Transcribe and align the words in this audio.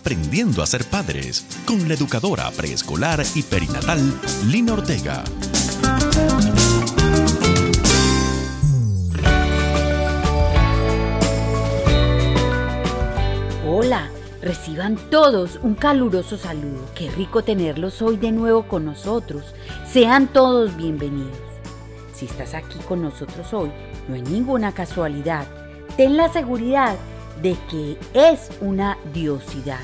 Aprendiendo 0.00 0.62
a 0.62 0.66
ser 0.66 0.86
padres 0.86 1.44
con 1.66 1.86
la 1.86 1.92
educadora 1.92 2.50
preescolar 2.52 3.22
y 3.34 3.42
perinatal 3.42 4.00
Lina 4.46 4.72
Ortega. 4.72 5.22
Hola, 13.66 14.08
reciban 14.40 14.96
todos 15.10 15.60
un 15.62 15.74
caluroso 15.74 16.38
saludo. 16.38 16.86
Qué 16.94 17.10
rico 17.10 17.44
tenerlos 17.44 18.00
hoy 18.00 18.16
de 18.16 18.32
nuevo 18.32 18.66
con 18.66 18.86
nosotros. 18.86 19.54
Sean 19.86 20.28
todos 20.28 20.74
bienvenidos. 20.78 21.36
Si 22.14 22.24
estás 22.24 22.54
aquí 22.54 22.78
con 22.88 23.02
nosotros 23.02 23.52
hoy, 23.52 23.70
no 24.08 24.14
es 24.14 24.22
ninguna 24.22 24.72
casualidad. 24.72 25.46
Ten 25.98 26.16
la 26.16 26.32
seguridad 26.32 26.96
de 27.42 27.56
que 27.70 27.96
es 28.14 28.50
una 28.60 28.98
diosidad. 29.12 29.80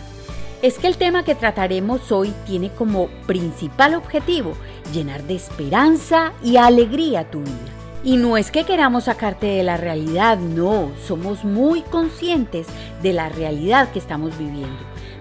Es 0.62 0.79
que 0.79 0.86
el 0.86 0.96
tema 0.96 1.25
que 1.25 1.35
trataremos 1.35 2.11
hoy 2.11 2.32
tiene 2.46 2.71
como 2.71 3.08
principal 3.26 3.94
objetivo 3.94 4.54
llenar 4.93 5.22
de 5.25 5.35
esperanza 5.35 6.32
y 6.43 6.57
alegría 6.57 7.30
tu 7.30 7.40
vida. 7.40 7.72
Y 8.03 8.16
no 8.16 8.36
es 8.36 8.50
que 8.50 8.64
queramos 8.64 9.04
sacarte 9.04 9.46
de 9.46 9.63
la 9.63 9.77
realidad, 9.77 10.39
no, 10.39 10.93
somos 11.07 11.44
muy 11.44 11.82
conscientes 11.82 12.66
de 13.03 13.13
la 13.13 13.29
realidad 13.29 13.91
que 13.91 13.99
estamos 13.99 14.38
viviendo. 14.38 14.79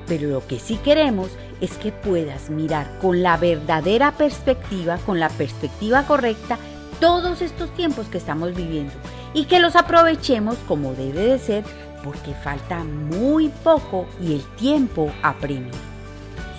Pero 0.08 0.30
lo 0.30 0.46
que 0.46 0.60
sí 0.60 0.78
queremos 0.78 1.30
es 1.62 1.78
que 1.78 1.92
puedas 1.92 2.50
mirar 2.50 3.00
con 3.00 3.24
la 3.24 3.38
verdadera 3.38 4.12
perspectiva, 4.12 4.98
con 5.06 5.20
la 5.20 5.30
perspectiva 5.30 6.04
correcta, 6.04 6.60
todos 7.00 7.42
estos 7.42 7.74
tiempos 7.74 8.08
que 8.08 8.18
estamos 8.18 8.54
viviendo 8.56 8.94
y 9.34 9.46
que 9.46 9.60
los 9.60 9.76
aprovechemos 9.76 10.56
como 10.68 10.94
debe 10.94 11.26
de 11.26 11.40
ser 11.40 11.64
porque 12.06 12.34
falta 12.36 12.84
muy 12.84 13.50
poco 13.50 14.06
y 14.22 14.36
el 14.36 14.44
tiempo 14.56 15.12
apremia. 15.24 15.74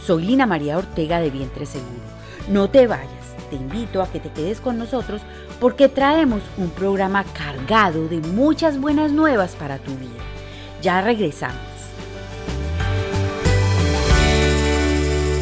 Soy 0.04 0.24
Lina 0.24 0.44
María 0.44 0.76
Ortega 0.76 1.20
de 1.20 1.30
Vientre 1.30 1.64
Seguro. 1.64 2.02
No 2.50 2.68
te 2.68 2.86
vayas, 2.86 3.08
te 3.48 3.56
invito 3.56 4.02
a 4.02 4.10
que 4.10 4.20
te 4.20 4.30
quedes 4.30 4.60
con 4.60 4.76
nosotros 4.76 5.22
porque 5.60 5.88
traemos 5.88 6.42
un 6.58 6.70
programa 6.70 7.24
cargado 7.32 8.08
de 8.08 8.18
muchas 8.18 8.80
buenas 8.80 9.12
nuevas 9.12 9.54
para 9.54 9.78
tu 9.78 9.92
vida. 9.92 10.10
Ya 10.82 11.00
regresamos. 11.00 11.56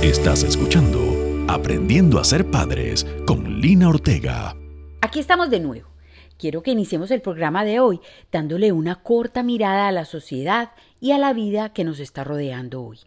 Estás 0.03 0.43
escuchando 0.43 1.01
Aprendiendo 1.47 2.19
a 2.19 2.25
ser 2.25 2.51
padres 2.51 3.07
con 3.27 3.61
Lina 3.61 3.89
Ortega. 3.89 4.57
Aquí 5.03 5.21
estamos 5.21 5.51
de 5.51 5.61
nuevo 5.61 5.94
quiero 6.45 6.63
que 6.63 6.73
iniciemos 6.73 7.11
el 7.11 7.23
programa 7.23 7.65
de 7.65 7.81
hoy 7.81 8.01
dándole 8.31 8.71
una 8.71 8.97
corta 8.97 9.43
mirada 9.43 9.89
a 9.89 9.93
la 9.93 10.05
sociedad 10.05 10.73
y 11.01 11.13
a 11.13 11.19
la 11.19 11.33
vida 11.33 11.73
que 11.73 11.85
nos 11.85 12.01
está 12.01 12.23
rodeando 12.23 12.85
hoy. 12.85 12.99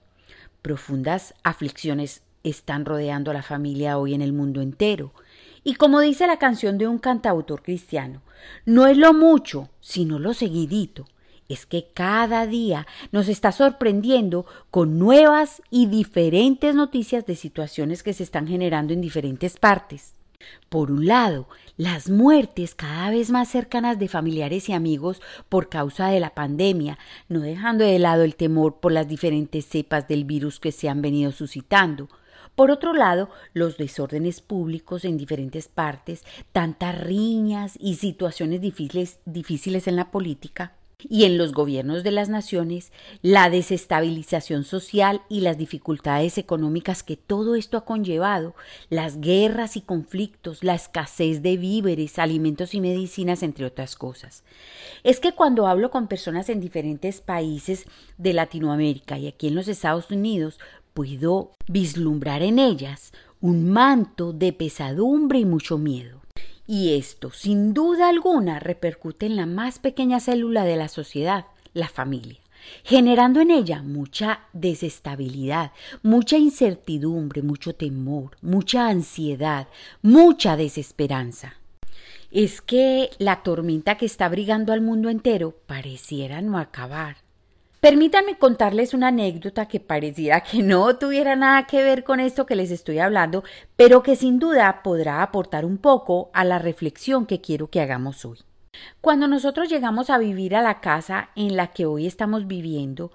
Profundas 0.64 1.36
aflicciones 1.44 2.24
están 2.44 2.84
rodeando 2.84 3.30
a 3.30 3.36
la 3.36 3.44
familia 3.44 4.00
hoy 4.00 4.16
en 4.16 4.24
el 4.24 4.34
mundo 4.34 4.60
entero. 4.60 5.14
Y 5.64 5.76
como 5.76 6.00
dice 6.00 6.26
la 6.26 6.40
canción 6.40 6.80
de 6.80 6.88
un 6.88 6.98
cantautor 6.98 7.62
cristiano, 7.62 8.24
no 8.66 8.88
es 8.88 8.98
lo 8.98 9.14
mucho, 9.14 9.70
sino 9.82 10.18
lo 10.18 10.34
seguidito. 10.34 11.06
Es 11.48 11.68
que 11.68 11.92
cada 11.94 12.48
día 12.48 12.88
nos 13.12 13.28
está 13.28 13.52
sorprendiendo 13.52 14.48
con 14.72 14.98
nuevas 14.98 15.62
y 15.70 15.86
diferentes 15.86 16.74
noticias 16.74 17.28
de 17.28 17.36
situaciones 17.36 18.02
que 18.02 18.14
se 18.14 18.24
están 18.24 18.48
generando 18.48 18.94
en 18.94 19.02
diferentes 19.02 19.58
partes. 19.58 20.17
Por 20.70 20.92
un 20.92 21.06
lado, 21.06 21.48
las 21.78 22.10
muertes 22.10 22.76
cada 22.76 23.10
vez 23.10 23.30
más 23.30 23.48
cercanas 23.48 23.98
de 24.00 24.10
familiares 24.10 24.68
y 24.68 24.74
amigos 24.74 25.22
por 25.48 25.70
causa 25.70 26.10
de 26.10 26.20
la 26.20 26.36
pandemia, 26.36 27.00
no 27.30 27.40
dejando 27.40 27.86
de 27.86 28.00
lado 28.00 28.24
el 28.24 28.36
temor 28.36 28.80
por 28.80 28.92
las 28.92 29.08
diferentes 29.08 29.66
cepas 29.66 30.08
del 30.08 30.26
virus 30.26 30.60
que 30.60 30.72
se 30.72 30.90
han 30.90 31.02
venido 31.02 31.32
suscitando. 31.32 32.10
Por 32.56 32.70
otro 32.72 32.94
lado, 32.94 33.30
los 33.54 33.78
desórdenes 33.78 34.42
públicos 34.42 35.06
en 35.06 35.18
diferentes 35.18 35.68
partes, 35.68 36.24
tantas 36.52 37.00
riñas 37.00 37.78
y 37.80 37.96
situaciones 37.96 38.62
difíciles, 38.62 39.20
difíciles 39.26 39.88
en 39.88 39.96
la 39.96 40.12
política 40.12 40.77
y 41.00 41.26
en 41.26 41.38
los 41.38 41.54
gobiernos 41.54 42.04
de 42.04 42.12
las 42.12 42.28
naciones, 42.28 42.92
la 43.22 43.50
desestabilización 43.50 44.64
social 44.64 45.22
y 45.30 45.42
las 45.42 45.58
dificultades 45.58 46.38
económicas 46.40 47.04
que 47.04 47.16
todo 47.18 47.56
esto 47.56 47.78
ha 47.78 47.86
conllevado, 47.86 48.56
las 48.90 49.22
guerras 49.22 49.78
y 49.78 49.82
conflictos, 49.82 50.64
la 50.64 50.74
escasez 50.74 51.44
de 51.44 51.58
víveres, 51.58 52.18
alimentos 52.18 52.74
y 52.74 52.82
medicinas, 52.82 53.44
entre 53.44 53.66
otras 53.66 53.96
cosas. 53.96 54.44
Es 55.04 55.20
que 55.20 55.34
cuando 55.34 55.68
hablo 55.68 55.92
con 55.92 56.08
personas 56.08 56.50
en 56.50 56.60
diferentes 56.60 57.22
países 57.22 57.86
de 58.18 58.34
Latinoamérica 58.34 59.20
y 59.20 59.28
aquí 59.28 59.48
en 59.48 59.56
los 59.56 59.68
Estados 59.68 60.10
Unidos, 60.10 60.60
puedo 60.96 61.52
vislumbrar 61.68 62.42
en 62.42 62.58
ellas 62.58 63.14
un 63.40 63.70
manto 63.70 64.34
de 64.34 64.52
pesadumbre 64.52 65.38
y 65.38 65.46
mucho 65.46 65.78
miedo. 65.78 66.22
Y 66.68 66.96
esto, 66.96 67.32
sin 67.32 67.74
duda 67.74 68.10
alguna, 68.10 68.60
repercute 68.60 69.26
en 69.26 69.38
la 69.38 69.46
más 69.46 69.80
pequeña 69.80 70.20
célula 70.20 70.66
de 70.66 70.76
la 70.76 70.90
sociedad, 70.90 71.46
la 71.74 71.88
familia, 71.88 72.40
generando 72.84 73.40
en 73.40 73.52
ella 73.52 73.82
mucha 73.82 74.42
desestabilidad, 74.52 75.72
mucha 76.04 76.38
incertidumbre, 76.38 77.42
mucho 77.42 77.74
temor, 77.74 78.36
mucha 78.42 78.90
ansiedad, 78.90 79.70
mucha 80.02 80.58
desesperanza. 80.58 81.54
Es 82.32 82.60
que 82.60 83.12
la 83.18 83.44
tormenta 83.44 83.96
que 83.96 84.06
está 84.06 84.26
abrigando 84.26 84.74
al 84.74 84.82
mundo 84.82 85.10
entero 85.10 85.56
pareciera 85.68 86.42
no 86.42 86.58
acabar. 86.58 87.27
Permítanme 87.80 88.40
contarles 88.40 88.96
una 88.96 89.10
anécdota 89.10 89.68
que 89.68 89.80
pareciera 89.80 90.42
que 90.42 90.64
no 90.64 90.98
tuviera 90.98 91.36
nada 91.36 91.68
que 91.68 91.84
ver 91.84 92.04
con 92.04 92.20
esto 92.20 92.48
que 92.48 92.56
les 92.56 92.72
estoy 92.72 92.98
hablando, 92.98 93.44
pero 93.76 94.02
que 94.02 94.16
sin 94.16 94.40
duda 94.40 94.82
podrá 94.82 95.22
aportar 95.22 95.64
un 95.64 95.78
poco 95.78 96.32
a 96.34 96.44
la 96.44 96.58
reflexión 96.58 97.28
que 97.28 97.40
quiero 97.40 97.70
que 97.70 97.80
hagamos 97.80 98.26
hoy. 98.26 98.40
Cuando 99.00 99.28
nosotros 99.28 99.70
llegamos 99.70 100.10
a 100.10 100.18
vivir 100.18 100.56
a 100.56 100.64
la 100.64 100.82
casa 100.82 101.30
en 101.36 101.56
la 101.56 101.68
que 101.68 101.86
hoy 101.86 102.08
estamos 102.08 102.48
viviendo, 102.48 103.12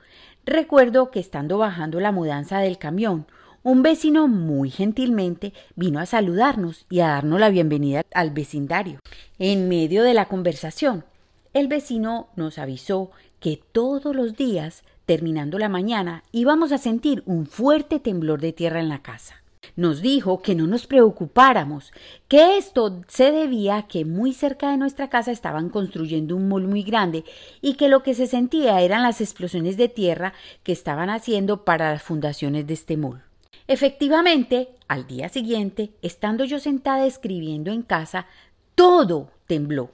recuerdo 0.47 1.11
que 1.11 1.19
estando 1.19 1.59
bajando 1.59 1.99
la 1.99 2.12
mudanza 2.12 2.61
del 2.61 2.79
camión, 2.79 3.27
un 3.65 3.83
vecino 3.83 4.29
muy 4.29 4.71
gentilmente 4.71 5.53
vino 5.75 5.99
a 5.99 6.06
saludarnos 6.06 6.87
y 6.89 7.00
a 7.00 7.09
darnos 7.09 7.41
la 7.41 7.50
bienvenida 7.50 8.03
al 8.15 8.31
vecindario. 8.31 9.00
En 9.41 9.69
medio 9.69 10.05
de 10.05 10.15
la 10.15 10.27
conversación, 10.27 11.05
el 11.53 11.69
vecino 11.69 12.29
nos 12.37 12.59
avisó 12.59 13.11
que 13.42 13.60
todos 13.72 14.14
los 14.14 14.36
días, 14.36 14.84
terminando 15.04 15.58
la 15.58 15.69
mañana, 15.69 16.22
íbamos 16.30 16.70
a 16.70 16.78
sentir 16.78 17.25
un 17.26 17.47
fuerte 17.47 17.98
temblor 17.98 18.41
de 18.41 18.53
tierra 18.53 18.78
en 18.78 18.88
la 18.88 19.03
casa. 19.03 19.42
Nos 19.75 20.00
dijo 20.00 20.42
que 20.42 20.54
no 20.54 20.69
nos 20.69 20.86
preocupáramos, 20.86 21.92
que 22.28 22.56
esto 22.56 23.02
se 23.08 23.32
debía 23.32 23.78
a 23.78 23.88
que 23.88 24.04
muy 24.04 24.32
cerca 24.32 24.70
de 24.70 24.76
nuestra 24.76 25.10
casa 25.10 25.32
estaban 25.32 25.70
construyendo 25.70 26.36
un 26.36 26.48
mol 26.48 26.69
muy 26.69 26.84
grande 26.84 27.25
y 27.60 27.75
que 27.75 27.88
lo 27.88 28.04
que 28.04 28.14
se 28.14 28.28
sentía 28.28 28.81
eran 28.81 29.02
las 29.02 29.20
explosiones 29.20 29.76
de 29.76 29.88
tierra 29.88 30.34
que 30.62 30.70
estaban 30.70 31.10
haciendo 31.10 31.64
para 31.64 31.91
las 31.91 32.02
fundaciones 32.02 32.66
de 32.69 32.75
este 32.75 32.97
mol. 32.97 33.22
Efectivamente, 33.66 34.69
al 34.86 35.08
día 35.08 35.28
siguiente, 35.28 35.91
estando 36.00 36.44
yo 36.44 36.60
sentada 36.60 37.06
escribiendo 37.06 37.72
en 37.72 37.82
casa, 37.82 38.26
todo 38.76 39.31
tembló. 39.48 39.91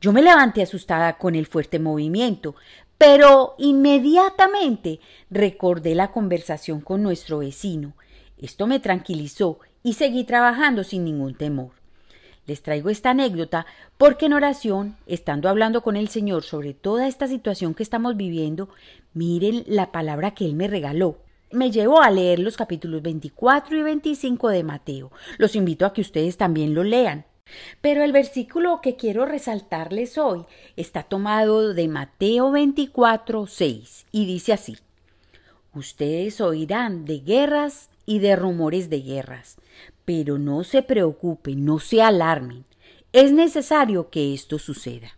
Yo 0.00 0.12
me 0.12 0.22
levanté 0.22 0.62
asustada 0.62 1.16
con 1.16 1.34
el 1.34 1.46
fuerte 1.46 1.78
movimiento, 1.78 2.54
pero 2.98 3.54
inmediatamente 3.58 5.00
recordé 5.30 5.94
la 5.94 6.12
conversación 6.12 6.80
con 6.80 7.02
nuestro 7.02 7.38
vecino. 7.38 7.94
Esto 8.38 8.66
me 8.66 8.80
tranquilizó 8.80 9.58
y 9.82 9.94
seguí 9.94 10.24
trabajando 10.24 10.84
sin 10.84 11.04
ningún 11.04 11.34
temor. 11.34 11.70
Les 12.46 12.62
traigo 12.62 12.90
esta 12.90 13.10
anécdota 13.10 13.66
porque 13.98 14.26
en 14.26 14.32
oración, 14.32 14.96
estando 15.06 15.48
hablando 15.48 15.82
con 15.82 15.96
el 15.96 16.08
Señor 16.08 16.44
sobre 16.44 16.74
toda 16.74 17.08
esta 17.08 17.26
situación 17.26 17.74
que 17.74 17.82
estamos 17.82 18.16
viviendo, 18.16 18.68
miren 19.14 19.64
la 19.66 19.90
palabra 19.90 20.32
que 20.32 20.44
Él 20.44 20.54
me 20.54 20.68
regaló. 20.68 21.18
Me 21.50 21.70
llevó 21.70 22.02
a 22.02 22.10
leer 22.10 22.38
los 22.38 22.56
capítulos 22.56 23.02
24 23.02 23.76
y 23.76 23.82
25 23.82 24.48
de 24.48 24.62
Mateo. 24.62 25.12
Los 25.38 25.56
invito 25.56 25.86
a 25.86 25.92
que 25.92 26.00
ustedes 26.00 26.36
también 26.36 26.74
lo 26.74 26.84
lean. 26.84 27.24
Pero 27.80 28.02
el 28.02 28.12
versículo 28.12 28.80
que 28.80 28.96
quiero 28.96 29.26
resaltarles 29.26 30.18
hoy 30.18 30.44
está 30.76 31.02
tomado 31.02 31.74
de 31.74 31.88
Mateo 31.88 32.50
24, 32.50 33.46
6 33.46 34.06
y 34.12 34.26
dice 34.26 34.52
así, 34.52 34.76
Ustedes 35.74 36.40
oirán 36.40 37.04
de 37.04 37.20
guerras 37.20 37.90
y 38.06 38.20
de 38.20 38.34
rumores 38.34 38.88
de 38.88 39.02
guerras, 39.02 39.56
pero 40.06 40.38
no 40.38 40.64
se 40.64 40.82
preocupen, 40.82 41.64
no 41.64 41.80
se 41.80 42.00
alarmen. 42.00 42.64
Es 43.12 43.32
necesario 43.32 44.08
que 44.08 44.32
esto 44.32 44.58
suceda. 44.58 45.10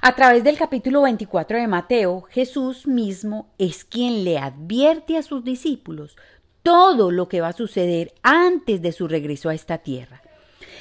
A 0.00 0.14
través 0.14 0.44
del 0.44 0.58
capítulo 0.58 1.02
24 1.02 1.58
de 1.58 1.66
Mateo, 1.66 2.22
Jesús 2.30 2.86
mismo 2.86 3.48
es 3.58 3.84
quien 3.84 4.22
le 4.22 4.38
advierte 4.38 5.16
a 5.16 5.22
sus 5.22 5.44
discípulos 5.44 6.16
todo 6.62 7.10
lo 7.10 7.28
que 7.28 7.40
va 7.40 7.48
a 7.48 7.52
suceder 7.52 8.12
antes 8.22 8.80
de 8.82 8.92
su 8.92 9.08
regreso 9.08 9.48
a 9.48 9.54
esta 9.54 9.78
tierra. 9.78 10.22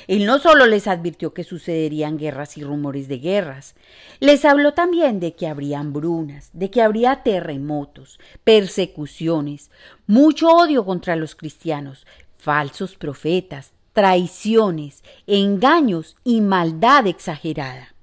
Él 0.08 0.26
no 0.26 0.40
solo 0.40 0.66
les 0.66 0.88
advirtió 0.88 1.34
que 1.34 1.44
sucederían 1.44 2.18
guerras 2.18 2.58
y 2.58 2.64
rumores 2.64 3.08
de 3.08 3.20
guerras, 3.20 3.76
les 4.20 4.46
habló 4.46 4.74
también 4.74 5.20
de 5.20 5.34
que 5.34 5.48
habría 5.48 5.80
hambrunas, 5.80 6.50
de 6.54 6.70
que 6.70 6.82
habría 6.82 7.24
terremotos, 7.24 8.20
persecuciones, 8.44 9.72
mucho 10.08 10.50
odio 10.50 10.86
contra 10.86 11.16
los 11.16 11.36
cristianos, 11.36 12.06
falsos 12.38 12.96
profetas, 12.96 13.74
traiciones, 13.94 15.04
engaños 15.28 16.18
y 16.24 16.42
maldad 16.42 17.08
exagerada. 17.08 17.94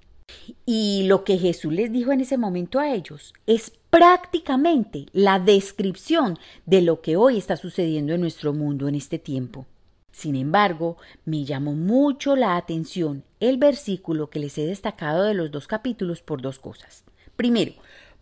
Y 0.65 1.05
lo 1.07 1.25
que 1.25 1.39
Jesús 1.39 1.73
les 1.73 1.93
dijo 1.93 2.13
en 2.13 2.21
ese 2.21 2.39
momento 2.39 2.79
a 2.79 2.93
ellos 2.93 3.35
es 3.47 3.73
prácticamente 3.91 5.07
la 5.13 5.39
descripción 5.39 6.39
de 6.65 6.83
lo 6.83 7.01
que 7.01 7.17
hoy 7.17 7.37
está 7.37 7.57
sucediendo 7.57 8.15
en 8.15 8.21
nuestro 8.21 8.53
mundo 8.53 8.89
en 8.89 8.95
este 8.95 9.19
tiempo. 9.19 9.67
Sin 10.13 10.37
embargo, 10.37 10.97
me 11.25 11.45
llamó 11.45 11.73
mucho 11.73 12.37
la 12.37 12.57
atención 12.57 13.25
el 13.39 13.59
versículo 13.59 14.29
que 14.29 14.41
les 14.41 14.59
he 14.59 14.67
destacado 14.67 15.25
de 15.25 15.35
los 15.35 15.51
dos 15.51 15.67
capítulos 15.67 16.23
por 16.23 16.43
dos 16.43 16.59
cosas. 16.59 17.05
Primero, 17.37 17.73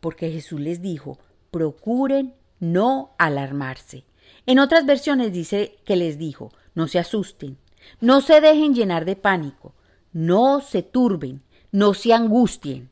porque 0.01 0.31
Jesús 0.31 0.61
les 0.61 0.81
dijo, 0.81 1.19
procuren 1.51 2.35
no 2.61 3.15
alarmarse. 3.19 4.05
En 4.47 4.59
otras 4.59 4.87
versiones 4.87 5.33
dice 5.33 5.79
que 5.85 5.97
les 5.97 6.19
dijo, 6.19 6.53
no 6.75 6.89
se 6.89 6.99
asusten, 6.99 7.59
no 8.01 8.21
se 8.21 8.41
dejen 8.41 8.75
llenar 8.75 9.05
de 9.05 9.17
pánico, 9.17 9.75
no 10.13 10.61
se 10.61 10.83
turben, 10.83 11.43
no 11.73 11.95
se 11.95 12.13
angustien. 12.13 12.91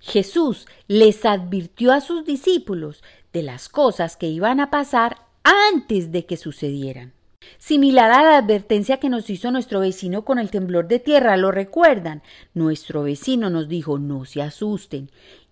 Jesús 0.00 0.66
les 0.86 1.24
advirtió 1.24 1.92
a 1.92 2.00
sus 2.00 2.24
discípulos 2.24 3.02
de 3.32 3.42
las 3.42 3.68
cosas 3.68 4.16
que 4.16 4.28
iban 4.28 4.60
a 4.60 4.70
pasar 4.70 5.26
antes 5.42 6.12
de 6.12 6.24
que 6.24 6.36
sucedieran. 6.36 7.12
Similar 7.58 8.10
a 8.10 8.22
la 8.22 8.38
advertencia 8.38 8.98
que 8.98 9.08
nos 9.08 9.28
hizo 9.30 9.50
nuestro 9.50 9.80
vecino 9.80 10.24
con 10.24 10.38
el 10.38 10.50
temblor 10.50 10.88
de 10.88 11.00
tierra, 11.00 11.36
¿lo 11.36 11.50
recuerdan? 11.50 12.22
Nuestro 12.54 13.02
vecino 13.02 13.50
nos 13.50 13.68
dijo 13.68 13.98
no 13.98 14.24
se 14.24 14.42
asusten. 14.42 15.10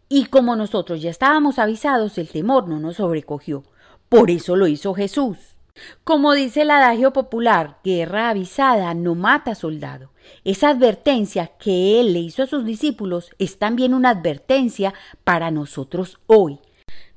Y 0.08 0.26
como 0.26 0.56
nosotros 0.56 1.02
ya 1.02 1.10
estábamos 1.10 1.58
avisados, 1.58 2.16
el 2.18 2.28
temor 2.28 2.68
no 2.68 2.78
nos 2.78 2.96
sobrecogió. 2.96 3.64
Por 4.08 4.30
eso 4.30 4.56
lo 4.56 4.66
hizo 4.66 4.94
Jesús. 4.94 5.36
Como 6.04 6.32
dice 6.32 6.62
el 6.62 6.70
adagio 6.70 7.12
popular, 7.12 7.80
guerra 7.84 8.30
avisada 8.30 8.94
no 8.94 9.14
mata 9.14 9.54
soldado. 9.54 10.10
Esa 10.44 10.70
advertencia 10.70 11.48
que 11.58 12.00
él 12.00 12.12
le 12.12 12.20
hizo 12.20 12.42
a 12.42 12.46
sus 12.46 12.64
discípulos 12.64 13.30
es 13.38 13.58
también 13.58 13.94
una 13.94 14.10
advertencia 14.10 14.94
para 15.24 15.50
nosotros 15.50 16.18
hoy. 16.26 16.60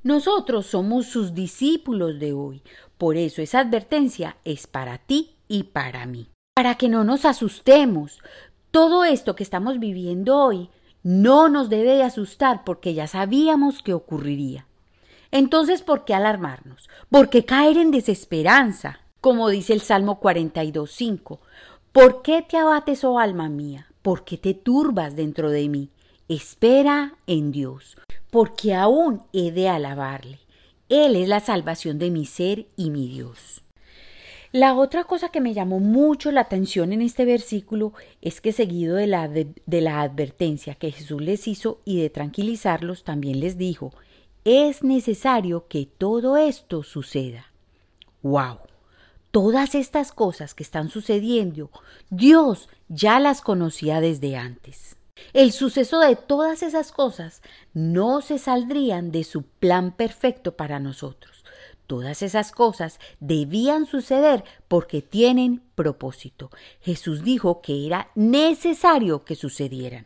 Nosotros 0.01 0.65
somos 0.65 1.07
sus 1.07 1.33
discípulos 1.33 2.19
de 2.19 2.33
hoy. 2.33 2.61
Por 2.99 3.15
eso 3.15 3.41
esa 3.41 3.59
advertencia 3.61 4.35
es 4.43 4.67
para 4.67 4.97
ti 4.97 5.37
y 5.47 5.63
para 5.63 6.05
mí. 6.05 6.27
Para 6.53 6.75
que 6.75 6.89
no 6.89 7.05
nos 7.05 7.23
asustemos. 7.23 8.19
Todo 8.71 9.05
esto 9.05 9.37
que 9.37 9.43
estamos 9.43 9.79
viviendo 9.79 10.37
hoy 10.37 10.69
no 11.01 11.47
nos 11.47 11.69
debe 11.69 11.93
de 11.93 12.03
asustar 12.03 12.65
porque 12.65 12.93
ya 12.93 13.07
sabíamos 13.07 13.81
que 13.83 13.93
ocurriría. 13.93 14.65
Entonces, 15.31 15.81
¿por 15.81 16.03
qué 16.03 16.13
alarmarnos? 16.13 16.89
¿Por 17.09 17.29
qué 17.29 17.45
caer 17.45 17.77
en 17.77 17.91
desesperanza? 17.91 18.99
Como 19.21 19.47
dice 19.47 19.71
el 19.71 19.79
Salmo 19.79 20.19
42.5. 20.19 21.39
¿Por 21.93 22.21
qué 22.21 22.41
te 22.41 22.57
abates, 22.57 23.05
oh 23.05 23.17
alma 23.17 23.47
mía? 23.47 23.87
¿Por 24.01 24.25
qué 24.25 24.37
te 24.37 24.53
turbas 24.53 25.15
dentro 25.15 25.51
de 25.51 25.69
mí? 25.69 25.89
Espera 26.27 27.13
en 27.27 27.53
Dios, 27.53 27.97
porque 28.29 28.75
aún 28.75 29.23
he 29.31 29.53
de 29.53 29.69
alabarle. 29.69 30.39
Él 30.89 31.15
es 31.15 31.27
la 31.29 31.39
salvación 31.39 31.99
de 31.99 32.09
mi 32.09 32.25
ser 32.25 32.65
y 32.75 32.89
mi 32.89 33.07
Dios. 33.07 33.61
La 34.51 34.73
otra 34.73 35.03
cosa 35.03 35.29
que 35.29 35.41
me 35.41 35.53
llamó 35.53 35.79
mucho 35.79 36.31
la 36.31 36.41
atención 36.41 36.91
en 36.91 37.03
este 37.03 37.23
versículo 37.23 37.93
es 38.21 38.41
que 38.41 38.51
seguido 38.51 38.95
de 38.95 39.05
la, 39.05 39.27
de, 39.27 39.53
la 39.67 40.01
advertencia 40.01 40.73
que 40.73 40.91
Jesús 40.91 41.21
les 41.21 41.47
hizo 41.47 41.81
y 41.85 42.01
de 42.01 42.09
tranquilizarlos, 42.09 43.03
también 43.03 43.39
les 43.39 43.59
dijo, 43.59 43.93
es 44.45 44.83
necesario 44.83 45.67
que 45.67 45.85
todo 45.85 46.37
esto 46.37 46.81
suceda. 46.81 47.51
¡Wow! 48.23 48.57
Todas 49.29 49.75
estas 49.75 50.11
cosas 50.11 50.55
que 50.55 50.63
están 50.63 50.89
sucediendo, 50.89 51.69
Dios 52.09 52.67
ya 52.87 53.19
las 53.19 53.41
conocía 53.41 54.01
desde 54.01 54.35
antes. 54.35 54.95
El 55.33 55.51
suceso 55.51 55.99
de 55.99 56.15
todas 56.15 56.63
esas 56.63 56.91
cosas 56.91 57.41
no 57.73 58.21
se 58.21 58.37
saldrían 58.37 59.11
de 59.11 59.23
su 59.23 59.43
plan 59.43 59.91
perfecto 59.91 60.55
para 60.55 60.79
nosotros. 60.79 61.43
Todas 61.87 62.21
esas 62.21 62.51
cosas 62.51 62.99
debían 63.19 63.87
suceder 63.87 64.43
porque 64.67 65.01
tienen 65.01 65.63
propósito. 65.73 66.51
Jesús 66.81 67.23
dijo 67.23 67.61
que 67.61 67.87
era 67.87 68.11
necesario 68.13 69.25
que 69.25 69.35
sucedieran. 69.35 70.05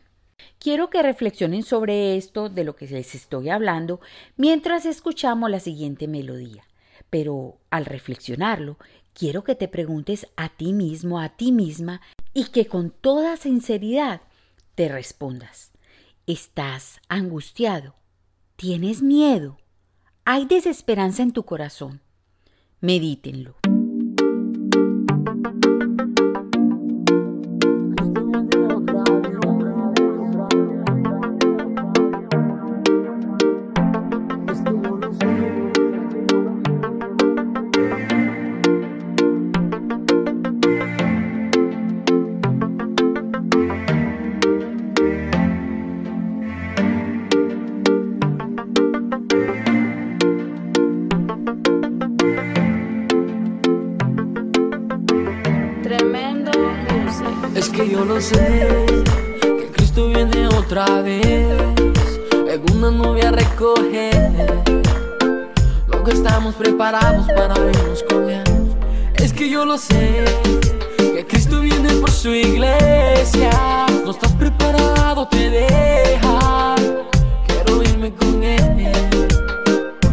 Quiero 0.58 0.88
que 0.88 1.02
reflexionen 1.02 1.62
sobre 1.62 2.16
esto 2.16 2.48
de 2.48 2.64
lo 2.64 2.74
que 2.74 2.86
les 2.86 3.14
estoy 3.14 3.50
hablando 3.50 4.00
mientras 4.36 4.86
escuchamos 4.86 5.50
la 5.50 5.60
siguiente 5.60 6.08
melodía. 6.08 6.64
Pero 7.10 7.58
al 7.68 7.84
reflexionarlo, 7.84 8.78
quiero 9.12 9.44
que 9.44 9.54
te 9.54 9.68
preguntes 9.68 10.26
a 10.36 10.48
ti 10.48 10.72
mismo, 10.72 11.20
a 11.20 11.36
ti 11.36 11.52
misma, 11.52 12.00
y 12.32 12.44
que 12.44 12.66
con 12.66 12.90
toda 12.90 13.36
sinceridad 13.36 14.22
te 14.74 14.88
respondas. 14.88 15.72
¿Estás 16.26 17.00
angustiado? 17.08 17.94
¿Tienes 18.56 19.02
miedo? 19.02 19.58
¿Hay 20.24 20.46
desesperanza 20.46 21.22
en 21.22 21.32
tu 21.32 21.44
corazón? 21.44 22.00
Medítenlo. 22.80 23.56
Yo 69.54 69.64
lo 69.64 69.78
sé 69.78 70.24
que 70.96 71.24
Cristo 71.28 71.60
viene 71.60 71.88
por 72.00 72.10
su 72.10 72.30
iglesia. 72.30 73.86
No 74.04 74.10
estás 74.10 74.32
preparado, 74.32 75.28
te 75.28 75.48
deja. 75.48 76.74
Quiero 77.46 77.80
irme 77.84 78.12
con 78.14 78.42
él. 78.42 78.90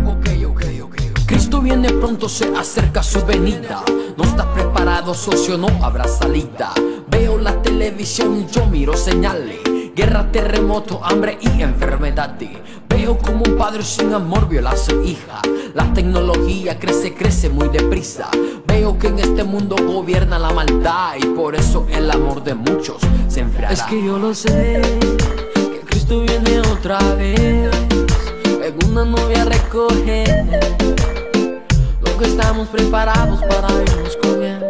Ok, 0.05 0.27
ok, 0.47 0.63
ok. 0.83 0.95
Cristo 1.25 1.59
viene 1.59 1.89
pronto, 1.89 2.29
se 2.29 2.55
acerca 2.55 3.01
su 3.01 3.25
venida. 3.25 3.83
No 4.15 4.25
estás 4.25 4.45
preparado, 4.53 5.15
socio, 5.15 5.57
no 5.57 5.69
habrá 5.83 6.07
salida 6.07 6.71
la 7.41 7.61
televisión 7.61 8.47
yo 8.47 8.65
miro 8.67 8.95
señales. 8.95 9.59
Guerra, 9.95 10.31
terremoto, 10.31 11.03
hambre 11.03 11.37
y 11.41 11.61
enfermedad. 11.61 12.37
Veo 12.87 13.17
como 13.17 13.43
un 13.43 13.57
padre 13.57 13.83
sin 13.83 14.13
amor 14.13 14.47
viola 14.47 14.71
a 14.71 14.77
su 14.77 15.01
hija. 15.03 15.41
La 15.73 15.91
tecnología 15.93 16.79
crece, 16.79 17.13
crece 17.13 17.49
muy 17.49 17.69
deprisa. 17.69 18.29
Veo 18.71 18.97
que 18.97 19.07
en 19.07 19.19
este 19.19 19.43
mundo 19.43 19.75
gobierna 19.75 20.39
la 20.39 20.51
maldad 20.51 21.15
y 21.19 21.25
por 21.25 21.55
eso 21.55 21.85
el 21.91 22.09
amor 22.09 22.41
de 22.41 22.55
muchos 22.55 23.01
se 23.27 23.41
enfriará. 23.41 23.73
Es 23.73 23.83
que 23.83 24.01
yo 24.01 24.17
lo 24.17 24.33
sé, 24.33 24.81
que 25.53 25.81
Cristo 25.85 26.21
viene 26.21 26.61
otra 26.61 26.97
vez. 27.15 27.69
En 28.63 28.89
una 28.89 29.03
novia 29.03 29.41
a 29.41 29.45
recoger 29.45 30.45
lo 32.01 32.17
que 32.17 32.25
estamos 32.25 32.69
preparados 32.69 33.41
para 33.41 33.67
irnos 33.73 34.15
con 34.15 34.41
él. 34.41 34.63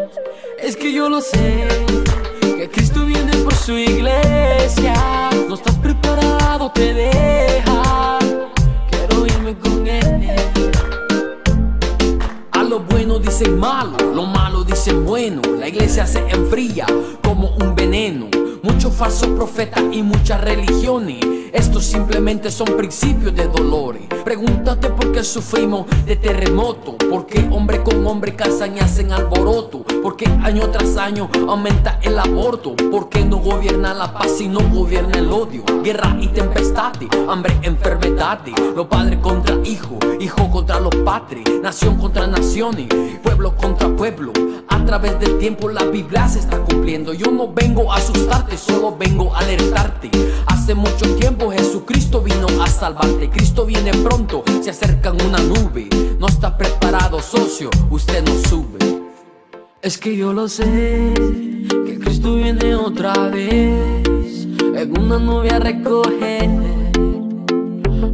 Es 0.59 0.75
que 0.75 0.91
yo 0.91 1.07
lo 1.07 1.21
sé 1.21 1.67
que 2.57 2.69
Cristo 2.71 3.05
viene 3.05 3.37
por 3.37 3.53
su 3.53 3.73
iglesia. 3.73 5.30
Malo, 13.49 13.97
lo 14.13 14.25
malo 14.25 14.63
dicen 14.63 15.05
bueno. 15.05 15.41
La 15.59 15.67
iglesia 15.67 16.05
se 16.05 16.19
enfría 16.29 16.85
como 17.23 17.55
un 17.55 17.75
veneno. 17.75 18.27
Muchos 18.63 18.93
falsos 18.93 19.29
profetas 19.29 19.83
y 19.91 20.03
muchas 20.03 20.39
religiones 20.39 21.17
Estos 21.51 21.83
simplemente 21.83 22.51
son 22.51 22.67
principios 22.77 23.35
de 23.35 23.47
dolores. 23.47 24.03
Pregúntate 24.23 24.89
por 24.89 25.11
qué 25.11 25.23
sufrimos 25.23 25.85
de 26.05 26.15
terremoto. 26.15 26.97
Por 26.97 27.25
qué 27.25 27.47
hombre 27.51 27.81
con 27.83 28.05
hombre 28.05 28.35
casan 28.35 28.77
y 28.77 28.79
hacen 28.79 29.11
alboroto. 29.11 29.83
Por 30.01 30.15
qué 30.17 30.25
año 30.43 30.67
tras 30.69 30.97
año 30.97 31.29
aumenta 31.47 31.99
el 32.01 32.17
aborto. 32.17 32.75
Por 32.75 33.09
qué 33.09 33.23
no 33.23 33.37
gobierna 33.37 33.93
la 33.93 34.11
paz 34.11 34.41
y 34.41 34.47
no 34.47 34.59
gobierna 34.69 35.19
el 35.19 35.31
odio. 35.31 35.63
Guerra 35.83 36.17
y 36.19 36.27
tempestad, 36.27 36.93
hambre, 37.29 37.55
enfermedad. 37.61 38.39
Los 38.75 38.87
padres 38.87 39.19
contra 39.19 39.55
hijos, 39.63 39.99
hijo 40.19 40.49
contra 40.49 40.79
los 40.79 40.95
padres. 41.05 41.43
Nación 41.61 41.97
contra 41.97 42.25
naciones, 42.25 42.87
pueblo 43.21 43.55
contra 43.55 43.95
pueblo. 43.95 44.33
A 44.69 44.83
través 44.85 45.19
del 45.19 45.37
tiempo 45.37 45.69
la 45.69 45.83
Biblia 45.83 46.27
se 46.27 46.39
está 46.39 46.57
cumpliendo. 46.57 47.13
Yo 47.13 47.31
no 47.31 47.53
vengo 47.53 47.93
a 47.93 47.97
asustarte, 47.97 48.57
solo 48.57 48.95
vengo 48.97 49.35
a 49.35 49.39
alertarte. 49.39 50.09
Hace 50.47 50.73
mucho 50.73 51.15
tiempo 51.17 51.51
Jesucristo 51.51 52.21
vino 52.21 52.47
a 52.63 52.67
salvarte. 52.67 53.29
Cristo 53.29 53.65
viene 53.65 53.91
pronto, 53.93 54.43
se 54.61 54.71
acerca 54.71 55.09
en 55.09 55.23
una 55.27 55.37
nube. 55.37 55.87
No 56.17 56.27
está 56.27 56.57
preparado, 56.57 57.21
socio, 57.21 57.69
usted 57.91 58.23
no 58.23 58.49
sube. 58.49 59.00
Es 59.81 59.97
que 59.97 60.15
yo 60.15 60.31
lo 60.31 60.47
sé, 60.47 61.11
que 61.87 61.97
Cristo 61.99 62.35
viene 62.35 62.75
otra 62.75 63.13
vez. 63.29 64.45
En 64.75 64.99
una 64.99 65.17
nube 65.17 65.49
a 65.49 65.57
recoger 65.57 66.47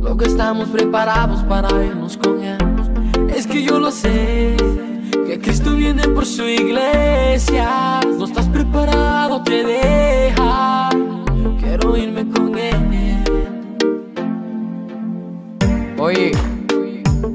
lo 0.02 0.16
que 0.16 0.26
estamos 0.26 0.70
preparados 0.70 1.44
para 1.44 1.68
irnos 1.84 2.16
con 2.16 2.42
Él. 2.42 2.58
Es 3.36 3.46
que 3.46 3.64
yo 3.64 3.80
lo 3.80 3.92
sé 3.92 4.56
que 5.28 5.40
Cristo 5.42 5.76
viene 5.76 6.08
por 6.08 6.26
su 6.26 6.46
iglesia. 6.46 8.00
No 8.18 8.24
estás 8.24 8.48
preparado, 8.48 9.44
te 9.44 9.66
deja. 9.66 10.90
Quiero 11.60 11.98
irme 11.98 12.30
con 12.30 12.58
Él. 12.58 13.24
Oye, 15.98 16.32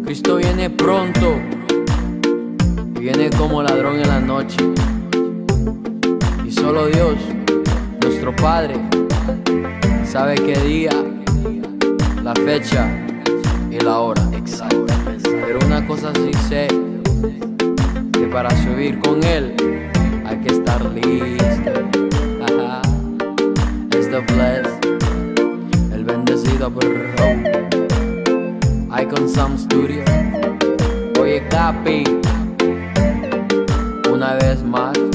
Cristo 0.07 0.37
viene 0.37 0.71
pronto. 0.71 1.37
Viene 3.03 3.31
como 3.31 3.65
ladrón 3.65 3.99
en 3.99 4.07
la 4.07 4.21
noche. 4.21 4.57
Y 6.47 6.53
solo 6.53 6.87
Dios, 6.87 7.17
nuestro 8.01 8.33
Padre, 8.37 8.77
sabe 10.05 10.37
qué 10.37 10.57
día, 10.61 10.93
la 12.23 12.33
fecha 12.33 12.89
y 13.73 13.81
la 13.81 13.99
hora. 13.99 14.23
Pero 15.25 15.59
una 15.67 15.85
cosa 15.85 16.13
sí 16.15 16.31
sé 16.49 16.69
para 18.31 18.51
subir 18.63 19.01
con 19.01 19.21
él 19.25 19.57
hay 20.25 20.37
que 20.39 20.53
estar 20.53 20.81
listo. 20.85 21.73
Ajá. 22.47 22.83
Esto 23.99 24.23
bless, 24.33 24.69
el 25.93 26.05
bendecido 26.05 26.71
bro. 26.71 26.89
Icon 28.97 29.29
Sound 29.29 29.59
Studio. 29.59 30.05
Oye, 31.21 31.43
Capi, 31.49 32.05
una 34.33 34.39
vez 34.39 34.63
más. 34.63 35.12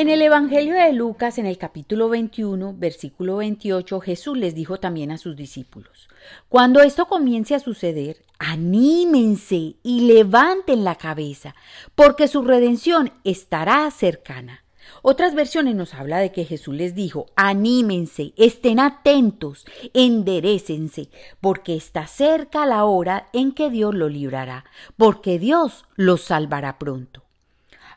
En 0.00 0.08
el 0.08 0.22
Evangelio 0.22 0.76
de 0.76 0.94
Lucas, 0.94 1.36
en 1.36 1.44
el 1.44 1.58
capítulo 1.58 2.08
21, 2.08 2.74
versículo 2.74 3.36
28, 3.36 4.00
Jesús 4.00 4.34
les 4.34 4.54
dijo 4.54 4.78
también 4.78 5.10
a 5.10 5.18
sus 5.18 5.36
discípulos, 5.36 6.08
cuando 6.48 6.80
esto 6.80 7.04
comience 7.04 7.54
a 7.54 7.60
suceder, 7.60 8.22
anímense 8.38 9.76
y 9.82 10.00
levanten 10.06 10.84
la 10.84 10.94
cabeza, 10.94 11.54
porque 11.94 12.28
su 12.28 12.40
redención 12.40 13.12
estará 13.24 13.90
cercana. 13.90 14.64
Otras 15.02 15.34
versiones 15.34 15.74
nos 15.74 15.92
habla 15.92 16.16
de 16.16 16.32
que 16.32 16.46
Jesús 16.46 16.74
les 16.74 16.94
dijo, 16.94 17.26
anímense, 17.36 18.32
estén 18.38 18.80
atentos, 18.80 19.66
enderecense, 19.92 21.10
porque 21.42 21.76
está 21.76 22.06
cerca 22.06 22.64
la 22.64 22.86
hora 22.86 23.28
en 23.34 23.52
que 23.52 23.68
Dios 23.68 23.94
lo 23.94 24.08
librará, 24.08 24.64
porque 24.96 25.38
Dios 25.38 25.84
los 25.94 26.22
salvará 26.22 26.78
pronto 26.78 27.22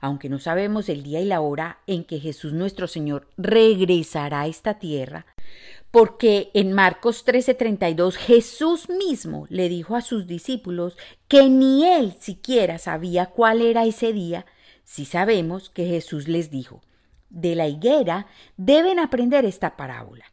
aunque 0.03 0.27
no 0.27 0.37
sabemos 0.37 0.89
el 0.89 1.01
día 1.01 1.21
y 1.21 1.25
la 1.25 1.39
hora 1.39 1.79
en 1.87 2.03
que 2.03 2.19
Jesús 2.19 2.51
nuestro 2.51 2.87
Señor 2.89 3.29
regresará 3.37 4.41
a 4.41 4.47
esta 4.47 4.73
tierra, 4.73 5.25
porque 5.91 6.51
en 6.53 6.73
Marcos 6.73 7.23
13:32 7.25 8.17
Jesús 8.17 8.89
mismo 8.89 9.47
le 9.47 9.69
dijo 9.69 9.95
a 9.95 10.01
sus 10.01 10.27
discípulos 10.27 10.97
que 11.29 11.49
ni 11.49 11.87
él 11.87 12.15
siquiera 12.19 12.79
sabía 12.79 13.27
cuál 13.27 13.61
era 13.61 13.85
ese 13.85 14.11
día, 14.11 14.45
si 14.83 15.05
sabemos 15.05 15.69
que 15.69 15.85
Jesús 15.85 16.27
les 16.27 16.51
dijo, 16.51 16.81
de 17.29 17.55
la 17.55 17.69
higuera 17.69 18.27
deben 18.57 18.99
aprender 18.99 19.45
esta 19.45 19.77
parábola. 19.77 20.25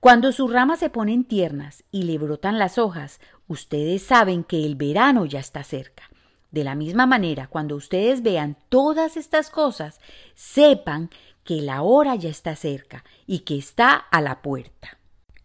Cuando 0.00 0.32
sus 0.32 0.52
ramas 0.52 0.80
se 0.80 0.90
ponen 0.90 1.24
tiernas 1.24 1.82
y 1.90 2.02
le 2.02 2.18
brotan 2.18 2.58
las 2.58 2.76
hojas, 2.76 3.20
ustedes 3.46 4.02
saben 4.02 4.44
que 4.44 4.66
el 4.66 4.76
verano 4.76 5.24
ya 5.24 5.40
está 5.40 5.64
cerca. 5.64 6.10
De 6.54 6.62
la 6.62 6.76
misma 6.76 7.04
manera, 7.04 7.48
cuando 7.48 7.74
ustedes 7.74 8.22
vean 8.22 8.56
todas 8.68 9.16
estas 9.16 9.50
cosas, 9.50 9.98
sepan 10.36 11.10
que 11.42 11.56
la 11.56 11.82
hora 11.82 12.14
ya 12.14 12.28
está 12.28 12.54
cerca 12.54 13.02
y 13.26 13.40
que 13.40 13.58
está 13.58 13.94
a 13.96 14.20
la 14.20 14.40
puerta. 14.40 14.96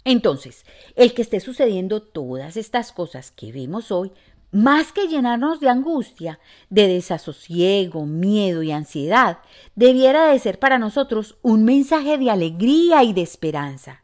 Entonces, 0.06 0.68
el 0.96 1.16
que 1.16 1.24
esté 1.24 1.40
sucediendo 1.40 2.04
todas 2.04 2.58
estas 2.58 2.92
cosas 2.92 3.32
que 3.32 3.52
vemos 3.52 3.92
hoy, 3.92 4.12
más 4.52 4.92
que 4.92 5.08
llenarnos 5.08 5.60
de 5.60 5.70
angustia, 5.70 6.40
de 6.70 6.88
desasosiego, 6.88 8.06
miedo 8.06 8.62
y 8.62 8.72
ansiedad, 8.72 9.40
debiera 9.74 10.32
de 10.32 10.38
ser 10.38 10.60
para 10.60 10.78
nosotros 10.78 11.40
un 11.42 11.66
mensaje 11.66 12.20
de 12.20 12.30
alegría 12.30 13.04
y 13.04 13.14
de 13.14 13.24
esperanza. 13.24 14.00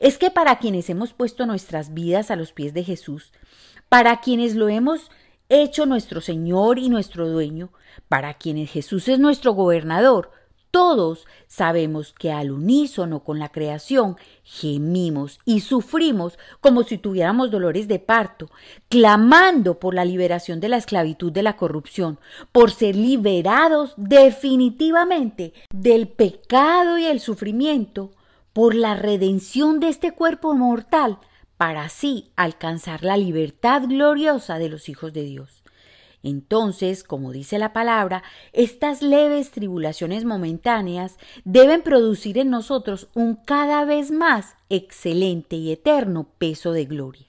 Es 0.00 0.16
que 0.16 0.30
para 0.30 0.58
quienes 0.58 0.88
hemos 0.88 1.12
puesto 1.12 1.44
nuestras 1.44 1.92
vidas 1.92 2.30
a 2.30 2.36
los 2.36 2.52
pies 2.52 2.72
de 2.72 2.84
Jesús, 2.84 3.34
para 3.90 4.22
quienes 4.22 4.54
lo 4.54 4.70
hemos 4.70 5.10
hecho 5.48 5.86
nuestro 5.86 6.20
Señor 6.20 6.78
y 6.78 6.88
nuestro 6.88 7.28
dueño, 7.28 7.70
para 8.08 8.34
quienes 8.34 8.70
Jesús 8.70 9.08
es 9.08 9.18
nuestro 9.18 9.52
gobernador, 9.52 10.30
todos 10.70 11.26
sabemos 11.46 12.12
que 12.12 12.30
al 12.30 12.50
unísono 12.50 13.24
con 13.24 13.38
la 13.38 13.48
creación 13.48 14.16
gemimos 14.44 15.40
y 15.46 15.60
sufrimos 15.60 16.38
como 16.60 16.82
si 16.82 16.98
tuviéramos 16.98 17.50
dolores 17.50 17.88
de 17.88 17.98
parto, 17.98 18.50
clamando 18.90 19.78
por 19.78 19.94
la 19.94 20.04
liberación 20.04 20.60
de 20.60 20.68
la 20.68 20.76
esclavitud 20.76 21.32
de 21.32 21.42
la 21.42 21.56
corrupción, 21.56 22.18
por 22.52 22.70
ser 22.70 22.96
liberados 22.96 23.94
definitivamente 23.96 25.54
del 25.72 26.08
pecado 26.08 26.98
y 26.98 27.06
el 27.06 27.20
sufrimiento, 27.20 28.10
por 28.52 28.74
la 28.74 28.94
redención 28.94 29.80
de 29.80 29.88
este 29.88 30.12
cuerpo 30.12 30.54
mortal 30.54 31.18
para 31.58 31.82
así 31.82 32.30
alcanzar 32.36 33.04
la 33.04 33.18
libertad 33.18 33.82
gloriosa 33.86 34.58
de 34.58 34.70
los 34.70 34.88
hijos 34.88 35.12
de 35.12 35.24
Dios. 35.24 35.62
Entonces, 36.22 37.04
como 37.04 37.32
dice 37.32 37.58
la 37.58 37.72
palabra, 37.72 38.22
estas 38.52 39.02
leves 39.02 39.50
tribulaciones 39.50 40.24
momentáneas 40.24 41.18
deben 41.44 41.82
producir 41.82 42.38
en 42.38 42.50
nosotros 42.50 43.08
un 43.14 43.36
cada 43.36 43.84
vez 43.84 44.10
más 44.10 44.56
excelente 44.68 45.56
y 45.56 45.70
eterno 45.70 46.28
peso 46.38 46.72
de 46.72 46.86
gloria. 46.86 47.26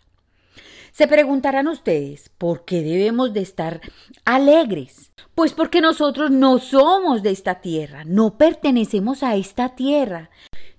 Se 0.91 1.07
preguntarán 1.07 1.67
ustedes, 1.67 2.29
¿por 2.37 2.65
qué 2.65 2.81
debemos 2.81 3.33
de 3.33 3.41
estar 3.41 3.79
alegres? 4.25 5.11
Pues 5.35 5.53
porque 5.53 5.81
nosotros 5.81 6.31
no 6.31 6.59
somos 6.59 7.23
de 7.23 7.29
esta 7.29 7.61
tierra, 7.61 8.03
no 8.05 8.37
pertenecemos 8.37 9.23
a 9.23 9.35
esta 9.35 9.75
tierra. 9.75 10.29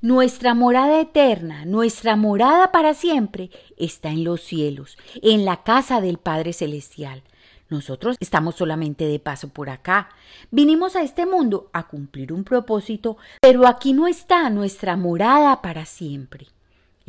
Nuestra 0.02 0.54
morada 0.54 0.98
eterna, 0.98 1.66
nuestra 1.66 2.16
morada 2.16 2.72
para 2.72 2.94
siempre, 2.94 3.50
está 3.76 4.08
en 4.08 4.24
los 4.24 4.40
cielos, 4.40 4.96
en 5.20 5.44
la 5.44 5.62
casa 5.62 6.00
del 6.00 6.16
Padre 6.16 6.54
Celestial. 6.54 7.22
Nosotros 7.68 8.16
estamos 8.18 8.54
solamente 8.54 9.04
de 9.04 9.18
paso 9.18 9.50
por 9.50 9.68
acá. 9.68 10.08
Vinimos 10.50 10.96
a 10.96 11.02
este 11.02 11.26
mundo 11.26 11.68
a 11.74 11.86
cumplir 11.86 12.32
un 12.32 12.44
propósito, 12.44 13.18
pero 13.42 13.66
aquí 13.66 13.92
no 13.92 14.06
está 14.06 14.48
nuestra 14.48 14.96
morada 14.96 15.60
para 15.60 15.84
siempre. 15.84 16.46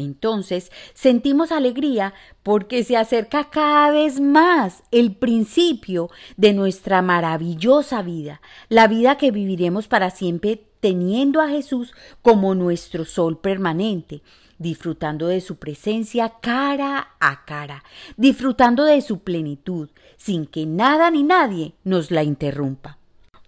Entonces 0.01 0.71
sentimos 0.93 1.51
alegría 1.51 2.13
porque 2.43 2.83
se 2.83 2.97
acerca 2.97 3.49
cada 3.49 3.91
vez 3.91 4.19
más 4.19 4.83
el 4.91 5.15
principio 5.15 6.09
de 6.37 6.53
nuestra 6.53 7.01
maravillosa 7.01 8.01
vida, 8.01 8.41
la 8.69 8.87
vida 8.87 9.17
que 9.17 9.31
viviremos 9.31 9.87
para 9.87 10.09
siempre 10.09 10.63
teniendo 10.79 11.41
a 11.41 11.47
Jesús 11.47 11.93
como 12.21 12.55
nuestro 12.55 13.05
sol 13.05 13.37
permanente, 13.39 14.21
disfrutando 14.57 15.27
de 15.27 15.41
su 15.41 15.55
presencia 15.55 16.33
cara 16.41 17.15
a 17.19 17.45
cara, 17.45 17.83
disfrutando 18.17 18.83
de 18.83 19.01
su 19.01 19.19
plenitud, 19.19 19.89
sin 20.17 20.45
que 20.45 20.65
nada 20.65 21.09
ni 21.09 21.23
nadie 21.23 21.73
nos 21.83 22.11
la 22.11 22.23
interrumpa. 22.23 22.97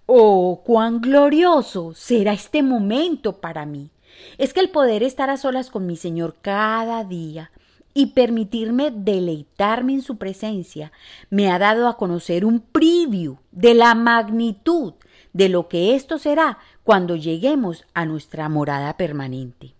Oh, 0.05 0.61
cuán 0.65 1.01
glorioso 1.01 1.93
será 1.93 2.33
este 2.33 2.61
momento 2.61 3.39
para 3.39 3.65
mí. 3.65 3.89
Es 4.37 4.53
que 4.53 4.59
el 4.59 4.69
poder 4.69 5.03
estar 5.03 5.29
a 5.29 5.37
solas 5.37 5.69
con 5.69 5.85
mi 5.85 5.95
Señor 5.95 6.35
cada 6.41 7.03
día 7.03 7.51
y 7.93 8.07
permitirme 8.07 8.91
deleitarme 8.91 9.93
en 9.93 10.01
su 10.01 10.17
presencia 10.17 10.91
me 11.29 11.51
ha 11.51 11.59
dado 11.59 11.87
a 11.87 11.97
conocer 11.97 12.45
un 12.45 12.59
preview 12.59 13.37
de 13.51 13.73
la 13.73 13.93
magnitud 13.95 14.93
de 15.33 15.49
lo 15.49 15.67
que 15.67 15.95
esto 15.95 16.17
será 16.17 16.59
cuando 16.83 17.15
lleguemos 17.15 17.85
a 17.93 18.05
nuestra 18.05 18.49
morada 18.49 18.97
permanente. 18.97 19.73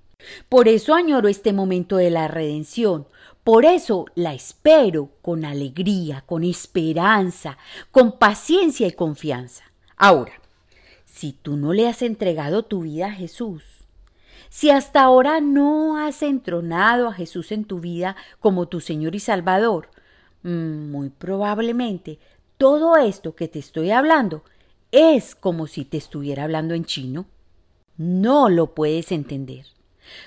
Por 0.50 0.67
eso 0.67 0.93
añoro 0.93 1.27
este 1.27 1.53
momento 1.53 1.98
de 1.98 2.10
la 2.10 2.27
redención, 2.27 3.07
por 3.43 3.65
eso 3.65 4.05
la 4.15 4.33
espero 4.33 5.10
con 5.22 5.43
alegría, 5.43 6.24
con 6.25 6.43
esperanza, 6.43 7.57
con 7.91 8.17
paciencia 8.17 8.88
y 8.88 8.93
confianza. 8.93 9.65
Ahora, 9.98 10.33
si 11.05 11.33
tú 11.33 11.57
no 11.57 11.74
le 11.74 11.88
has 11.88 12.01
entregado 12.01 12.63
tu 12.63 12.83
vida 12.83 13.07
a 13.07 13.12
Jesús, 13.12 13.63
si 14.53 14.69
hasta 14.69 15.01
ahora 15.01 15.41
no 15.41 15.98
has 15.98 16.22
entronado 16.22 17.07
a 17.07 17.13
Jesús 17.13 17.51
en 17.51 17.65
tu 17.65 17.79
vida 17.79 18.15
como 18.39 18.67
tu 18.67 18.81
Señor 18.81 19.15
y 19.15 19.19
Salvador, 19.19 19.89
mm, 20.43 20.91
muy 20.91 21.10
probablemente 21.10 22.19
todo 22.60 22.95
esto 22.98 23.36
que 23.36 23.48
te 23.48 23.57
estoy 23.57 23.89
hablando 23.89 24.43
es 24.91 25.33
como 25.33 25.65
si 25.65 25.86
te 25.86 25.98
estuviera 25.98 26.43
hablando 26.43 26.75
en 26.75 26.86
chino. 26.86 27.25
No 27.98 28.48
lo 28.48 28.75
puedes 28.75 29.12
entender. 29.12 29.65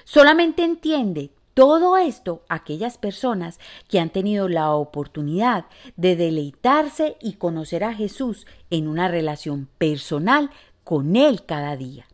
Solamente 0.03 0.65
entiende 0.65 1.31
todo 1.55 1.97
esto 1.97 2.43
aquellas 2.49 2.99
personas 2.99 3.61
que 3.87 4.01
han 4.01 4.11
tenido 4.11 4.49
la 4.49 4.73
oportunidad 4.73 5.67
de 5.97 6.17
deleitarse 6.17 7.17
y 7.21 7.35
conocer 7.35 7.85
a 7.85 7.95
Jesús 7.95 8.45
en 8.71 8.89
una 8.89 9.07
relación 9.07 9.69
personal 9.79 10.51
con 10.83 11.15
Él 11.15 11.45
cada 11.47 11.77
día. 11.77 12.09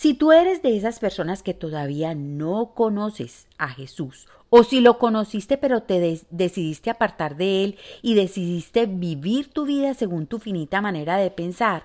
Si 0.00 0.14
tú 0.14 0.30
eres 0.30 0.62
de 0.62 0.76
esas 0.76 1.00
personas 1.00 1.42
que 1.42 1.54
todavía 1.54 2.14
no 2.14 2.70
conoces 2.76 3.48
a 3.58 3.66
Jesús, 3.66 4.28
o 4.48 4.62
si 4.62 4.80
lo 4.80 4.96
conociste 4.96 5.58
pero 5.58 5.82
te 5.82 6.22
decidiste 6.30 6.90
apartar 6.90 7.36
de 7.36 7.64
Él 7.64 7.78
y 8.00 8.14
decidiste 8.14 8.86
vivir 8.86 9.52
tu 9.52 9.66
vida 9.66 9.94
según 9.94 10.28
tu 10.28 10.38
finita 10.38 10.80
manera 10.80 11.16
de 11.16 11.32
pensar, 11.32 11.82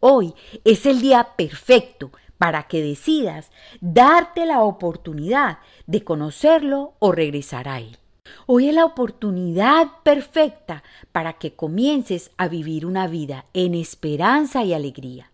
hoy 0.00 0.32
es 0.64 0.86
el 0.86 1.02
día 1.02 1.34
perfecto 1.36 2.10
para 2.38 2.68
que 2.68 2.82
decidas 2.82 3.50
darte 3.82 4.46
la 4.46 4.62
oportunidad 4.62 5.58
de 5.86 6.02
conocerlo 6.04 6.94
o 7.00 7.12
regresar 7.12 7.68
a 7.68 7.80
Él. 7.80 7.98
Hoy 8.46 8.70
es 8.70 8.74
la 8.74 8.86
oportunidad 8.86 9.88
perfecta 10.02 10.82
para 11.12 11.34
que 11.34 11.52
comiences 11.52 12.30
a 12.38 12.48
vivir 12.48 12.86
una 12.86 13.08
vida 13.08 13.44
en 13.52 13.74
esperanza 13.74 14.64
y 14.64 14.72
alegría. 14.72 15.31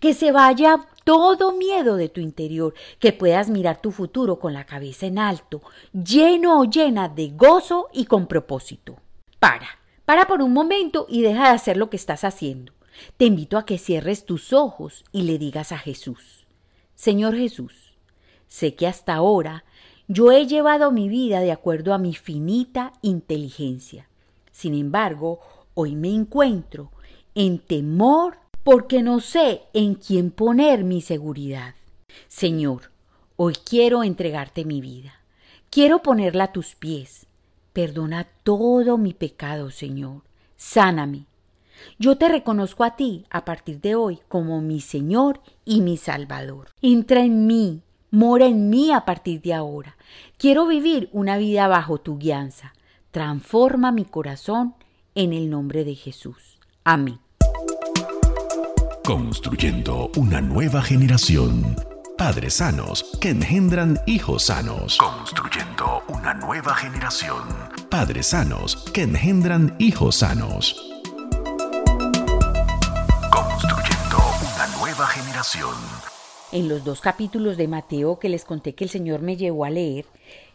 Que 0.00 0.14
se 0.14 0.32
vaya 0.32 0.86
todo 1.04 1.52
miedo 1.52 1.96
de 1.96 2.08
tu 2.08 2.20
interior, 2.20 2.74
que 2.98 3.12
puedas 3.12 3.48
mirar 3.48 3.80
tu 3.80 3.90
futuro 3.92 4.38
con 4.38 4.52
la 4.52 4.66
cabeza 4.66 5.06
en 5.06 5.18
alto, 5.18 5.62
lleno 5.92 6.60
o 6.60 6.64
llena 6.64 7.08
de 7.08 7.30
gozo 7.30 7.88
y 7.92 8.04
con 8.04 8.26
propósito. 8.26 8.96
Para, 9.38 9.68
para 10.04 10.26
por 10.26 10.42
un 10.42 10.52
momento 10.52 11.06
y 11.08 11.22
deja 11.22 11.48
de 11.48 11.54
hacer 11.54 11.76
lo 11.76 11.88
que 11.90 11.96
estás 11.96 12.24
haciendo. 12.24 12.72
Te 13.16 13.24
invito 13.24 13.56
a 13.56 13.64
que 13.64 13.78
cierres 13.78 14.24
tus 14.24 14.52
ojos 14.52 15.04
y 15.12 15.22
le 15.22 15.38
digas 15.38 15.72
a 15.72 15.78
Jesús, 15.78 16.46
Señor 16.94 17.36
Jesús, 17.36 17.94
sé 18.46 18.74
que 18.74 18.86
hasta 18.86 19.14
ahora 19.14 19.64
yo 20.08 20.32
he 20.32 20.46
llevado 20.46 20.90
mi 20.90 21.08
vida 21.08 21.40
de 21.40 21.52
acuerdo 21.52 21.94
a 21.94 21.98
mi 21.98 22.14
finita 22.14 22.92
inteligencia. 23.02 24.08
Sin 24.50 24.74
embargo, 24.74 25.40
hoy 25.74 25.94
me 25.94 26.08
encuentro 26.08 26.90
en 27.34 27.58
temor 27.58 28.38
porque 28.70 29.02
no 29.02 29.20
sé 29.20 29.62
en 29.72 29.94
quién 29.94 30.30
poner 30.30 30.84
mi 30.84 31.00
seguridad. 31.00 31.74
Señor, 32.26 32.90
hoy 33.36 33.54
quiero 33.54 34.02
entregarte 34.02 34.66
mi 34.66 34.82
vida. 34.82 35.22
Quiero 35.70 36.02
ponerla 36.02 36.44
a 36.44 36.52
tus 36.52 36.74
pies. 36.74 37.24
Perdona 37.72 38.28
todo 38.42 38.98
mi 38.98 39.14
pecado, 39.14 39.70
Señor. 39.70 40.20
Sáname. 40.58 41.24
Yo 41.98 42.18
te 42.18 42.28
reconozco 42.28 42.84
a 42.84 42.94
ti 42.94 43.24
a 43.30 43.46
partir 43.46 43.80
de 43.80 43.94
hoy 43.94 44.18
como 44.28 44.60
mi 44.60 44.82
Señor 44.82 45.40
y 45.64 45.80
mi 45.80 45.96
Salvador. 45.96 46.68
Entra 46.82 47.24
en 47.24 47.46
mí, 47.46 47.80
mora 48.10 48.44
en 48.44 48.68
mí 48.68 48.92
a 48.92 49.06
partir 49.06 49.40
de 49.40 49.54
ahora. 49.54 49.96
Quiero 50.36 50.66
vivir 50.66 51.08
una 51.12 51.38
vida 51.38 51.68
bajo 51.68 52.02
tu 52.02 52.18
guianza. 52.18 52.74
Transforma 53.12 53.92
mi 53.92 54.04
corazón 54.04 54.74
en 55.14 55.32
el 55.32 55.48
nombre 55.48 55.84
de 55.84 55.94
Jesús. 55.94 56.58
Amén. 56.84 57.18
Construyendo 59.08 60.10
una 60.16 60.42
nueva 60.42 60.82
generación. 60.82 61.74
Padres 62.18 62.56
sanos 62.56 63.16
que 63.22 63.30
engendran 63.30 63.98
hijos 64.04 64.42
sanos. 64.42 64.98
Construyendo 64.98 66.02
una 66.08 66.34
nueva 66.34 66.74
generación. 66.74 67.40
Padres 67.88 68.26
sanos 68.26 68.76
que 68.92 69.04
engendran 69.04 69.74
hijos 69.78 70.16
sanos. 70.16 70.92
Construyendo 73.32 74.18
una 74.42 74.76
nueva 74.78 75.06
generación. 75.06 75.74
En 76.52 76.68
los 76.68 76.84
dos 76.84 77.00
capítulos 77.00 77.56
de 77.56 77.66
Mateo 77.66 78.18
que 78.18 78.28
les 78.28 78.44
conté 78.44 78.74
que 78.74 78.84
el 78.84 78.90
Señor 78.90 79.22
me 79.22 79.38
llevó 79.38 79.64
a 79.64 79.70
leer, 79.70 80.04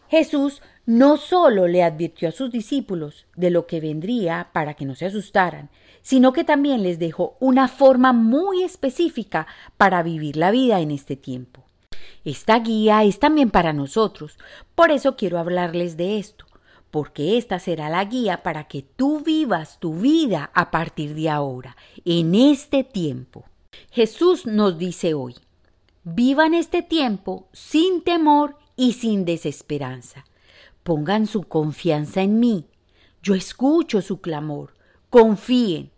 Jesús 0.08 0.62
no 0.86 1.16
solo 1.16 1.66
le 1.66 1.82
advirtió 1.82 2.28
a 2.28 2.32
sus 2.32 2.52
discípulos 2.52 3.26
de 3.34 3.50
lo 3.50 3.66
que 3.66 3.80
vendría 3.80 4.50
para 4.52 4.74
que 4.74 4.84
no 4.84 4.94
se 4.94 5.06
asustaran, 5.06 5.70
sino 6.04 6.32
que 6.32 6.44
también 6.44 6.84
les 6.84 7.00
dejó 7.00 7.36
una 7.40 7.66
forma 7.66 8.12
muy 8.12 8.62
específica 8.62 9.48
para 9.76 10.04
vivir 10.04 10.36
la 10.36 10.52
vida 10.52 10.80
en 10.80 10.92
este 10.92 11.16
tiempo. 11.16 11.64
Esta 12.24 12.60
guía 12.60 13.02
es 13.02 13.18
también 13.18 13.50
para 13.50 13.72
nosotros, 13.72 14.38
por 14.76 14.92
eso 14.92 15.16
quiero 15.16 15.38
hablarles 15.38 15.96
de 15.96 16.18
esto, 16.18 16.44
porque 16.90 17.38
esta 17.38 17.58
será 17.58 17.88
la 17.88 18.04
guía 18.04 18.42
para 18.42 18.68
que 18.68 18.82
tú 18.82 19.20
vivas 19.20 19.80
tu 19.80 19.94
vida 19.94 20.50
a 20.54 20.70
partir 20.70 21.14
de 21.14 21.30
ahora, 21.30 21.76
en 22.04 22.34
este 22.34 22.84
tiempo. 22.84 23.44
Jesús 23.90 24.46
nos 24.46 24.78
dice 24.78 25.14
hoy, 25.14 25.34
vivan 26.04 26.54
este 26.54 26.82
tiempo 26.82 27.48
sin 27.52 28.02
temor 28.02 28.58
y 28.76 28.92
sin 28.92 29.24
desesperanza. 29.24 30.24
Pongan 30.82 31.26
su 31.26 31.44
confianza 31.44 32.20
en 32.20 32.40
mí. 32.40 32.66
Yo 33.22 33.34
escucho 33.34 34.02
su 34.02 34.20
clamor. 34.20 34.74
Confíen. 35.08 35.93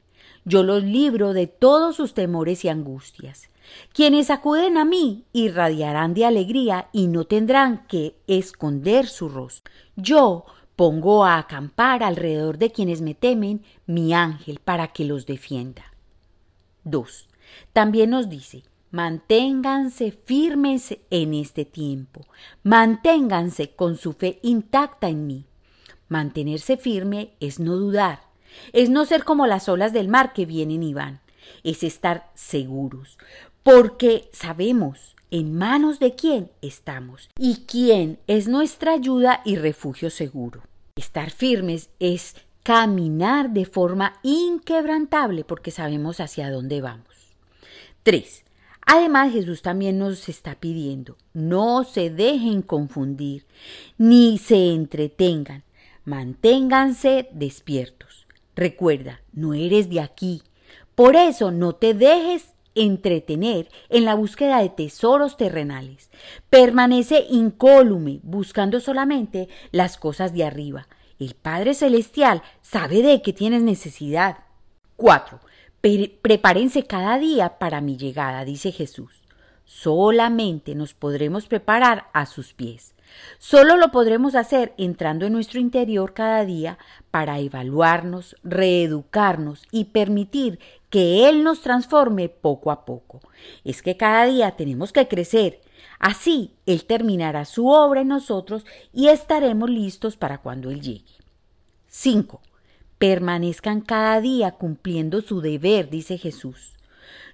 Yo 0.46 0.62
los 0.62 0.84
libro 0.84 1.32
de 1.32 1.48
todos 1.48 1.96
sus 1.96 2.14
temores 2.14 2.64
y 2.64 2.68
angustias. 2.68 3.50
Quienes 3.92 4.30
acuden 4.30 4.78
a 4.78 4.84
mí 4.84 5.24
irradiarán 5.32 6.14
de 6.14 6.24
alegría 6.24 6.88
y 6.92 7.08
no 7.08 7.24
tendrán 7.24 7.84
que 7.88 8.14
esconder 8.28 9.08
su 9.08 9.28
rostro. 9.28 9.72
Yo 9.96 10.44
pongo 10.76 11.24
a 11.24 11.38
acampar 11.38 12.04
alrededor 12.04 12.58
de 12.58 12.70
quienes 12.70 13.00
me 13.00 13.14
temen 13.14 13.64
mi 13.86 14.14
ángel 14.14 14.60
para 14.60 14.86
que 14.88 15.04
los 15.04 15.26
defienda. 15.26 15.82
2. 16.84 17.28
También 17.72 18.10
nos 18.10 18.28
dice, 18.28 18.62
manténganse 18.92 20.12
firmes 20.12 20.96
en 21.10 21.34
este 21.34 21.64
tiempo, 21.64 22.24
manténganse 22.62 23.74
con 23.74 23.96
su 23.96 24.12
fe 24.12 24.38
intacta 24.42 25.08
en 25.08 25.26
mí. 25.26 25.46
Mantenerse 26.08 26.76
firme 26.76 27.32
es 27.40 27.58
no 27.58 27.74
dudar, 27.74 28.25
es 28.72 28.90
no 28.90 29.04
ser 29.04 29.24
como 29.24 29.46
las 29.46 29.68
olas 29.68 29.92
del 29.92 30.08
mar 30.08 30.32
que 30.32 30.46
vienen 30.46 30.82
y 30.82 30.94
van, 30.94 31.20
es 31.62 31.82
estar 31.82 32.30
seguros, 32.34 33.18
porque 33.62 34.28
sabemos 34.32 35.16
en 35.30 35.56
manos 35.56 35.98
de 35.98 36.14
quién 36.14 36.50
estamos 36.62 37.28
y 37.38 37.64
quién 37.66 38.18
es 38.26 38.48
nuestra 38.48 38.92
ayuda 38.92 39.42
y 39.44 39.56
refugio 39.56 40.10
seguro. 40.10 40.62
Estar 40.96 41.30
firmes 41.30 41.90
es 41.98 42.36
caminar 42.62 43.50
de 43.50 43.64
forma 43.64 44.14
inquebrantable 44.22 45.44
porque 45.44 45.70
sabemos 45.70 46.20
hacia 46.20 46.50
dónde 46.50 46.80
vamos. 46.80 47.36
3. 48.02 48.44
Además, 48.86 49.32
Jesús 49.32 49.62
también 49.62 49.98
nos 49.98 50.28
está 50.28 50.54
pidiendo, 50.54 51.16
no 51.34 51.82
se 51.82 52.08
dejen 52.08 52.62
confundir, 52.62 53.44
ni 53.98 54.38
se 54.38 54.72
entretengan, 54.72 55.64
manténganse 56.04 57.28
despiertos. 57.32 58.25
Recuerda, 58.56 59.20
no 59.32 59.54
eres 59.54 59.90
de 59.90 60.00
aquí. 60.00 60.42
Por 60.94 61.14
eso 61.14 61.52
no 61.52 61.74
te 61.74 61.92
dejes 61.92 62.54
entretener 62.74 63.68
en 63.90 64.04
la 64.04 64.14
búsqueda 64.14 64.60
de 64.60 64.70
tesoros 64.70 65.36
terrenales. 65.36 66.10
Permanece 66.50 67.26
incólume, 67.30 68.20
buscando 68.22 68.80
solamente 68.80 69.48
las 69.72 69.98
cosas 69.98 70.32
de 70.32 70.44
arriba. 70.44 70.88
El 71.18 71.34
Padre 71.34 71.74
Celestial 71.74 72.42
sabe 72.62 73.02
de 73.02 73.22
qué 73.22 73.32
tienes 73.32 73.62
necesidad. 73.62 74.38
4. 74.96 75.40
Prepárense 76.22 76.84
cada 76.84 77.18
día 77.18 77.58
para 77.58 77.80
mi 77.80 77.96
llegada, 77.96 78.44
dice 78.44 78.72
Jesús. 78.72 79.22
Solamente 79.64 80.74
nos 80.74 80.94
podremos 80.94 81.46
preparar 81.46 82.08
a 82.12 82.26
sus 82.26 82.54
pies. 82.54 82.95
Solo 83.38 83.76
lo 83.76 83.90
podremos 83.90 84.34
hacer 84.34 84.74
entrando 84.78 85.26
en 85.26 85.32
nuestro 85.32 85.60
interior 85.60 86.14
cada 86.14 86.44
día 86.44 86.78
para 87.10 87.38
evaluarnos, 87.38 88.36
reeducarnos 88.42 89.66
y 89.70 89.86
permitir 89.86 90.58
que 90.90 91.28
Él 91.28 91.44
nos 91.44 91.60
transforme 91.60 92.28
poco 92.28 92.70
a 92.70 92.84
poco. 92.84 93.20
Es 93.64 93.82
que 93.82 93.96
cada 93.96 94.24
día 94.26 94.52
tenemos 94.52 94.92
que 94.92 95.08
crecer. 95.08 95.60
Así 95.98 96.54
Él 96.66 96.84
terminará 96.84 97.44
su 97.44 97.68
obra 97.68 98.02
en 98.02 98.08
nosotros 98.08 98.64
y 98.92 99.08
estaremos 99.08 99.70
listos 99.70 100.16
para 100.16 100.38
cuando 100.38 100.70
Él 100.70 100.80
llegue. 100.80 101.12
5. 101.88 102.40
Permanezcan 102.98 103.80
cada 103.80 104.20
día 104.20 104.52
cumpliendo 104.52 105.20
su 105.20 105.40
deber, 105.40 105.90
dice 105.90 106.18
Jesús. 106.18 106.75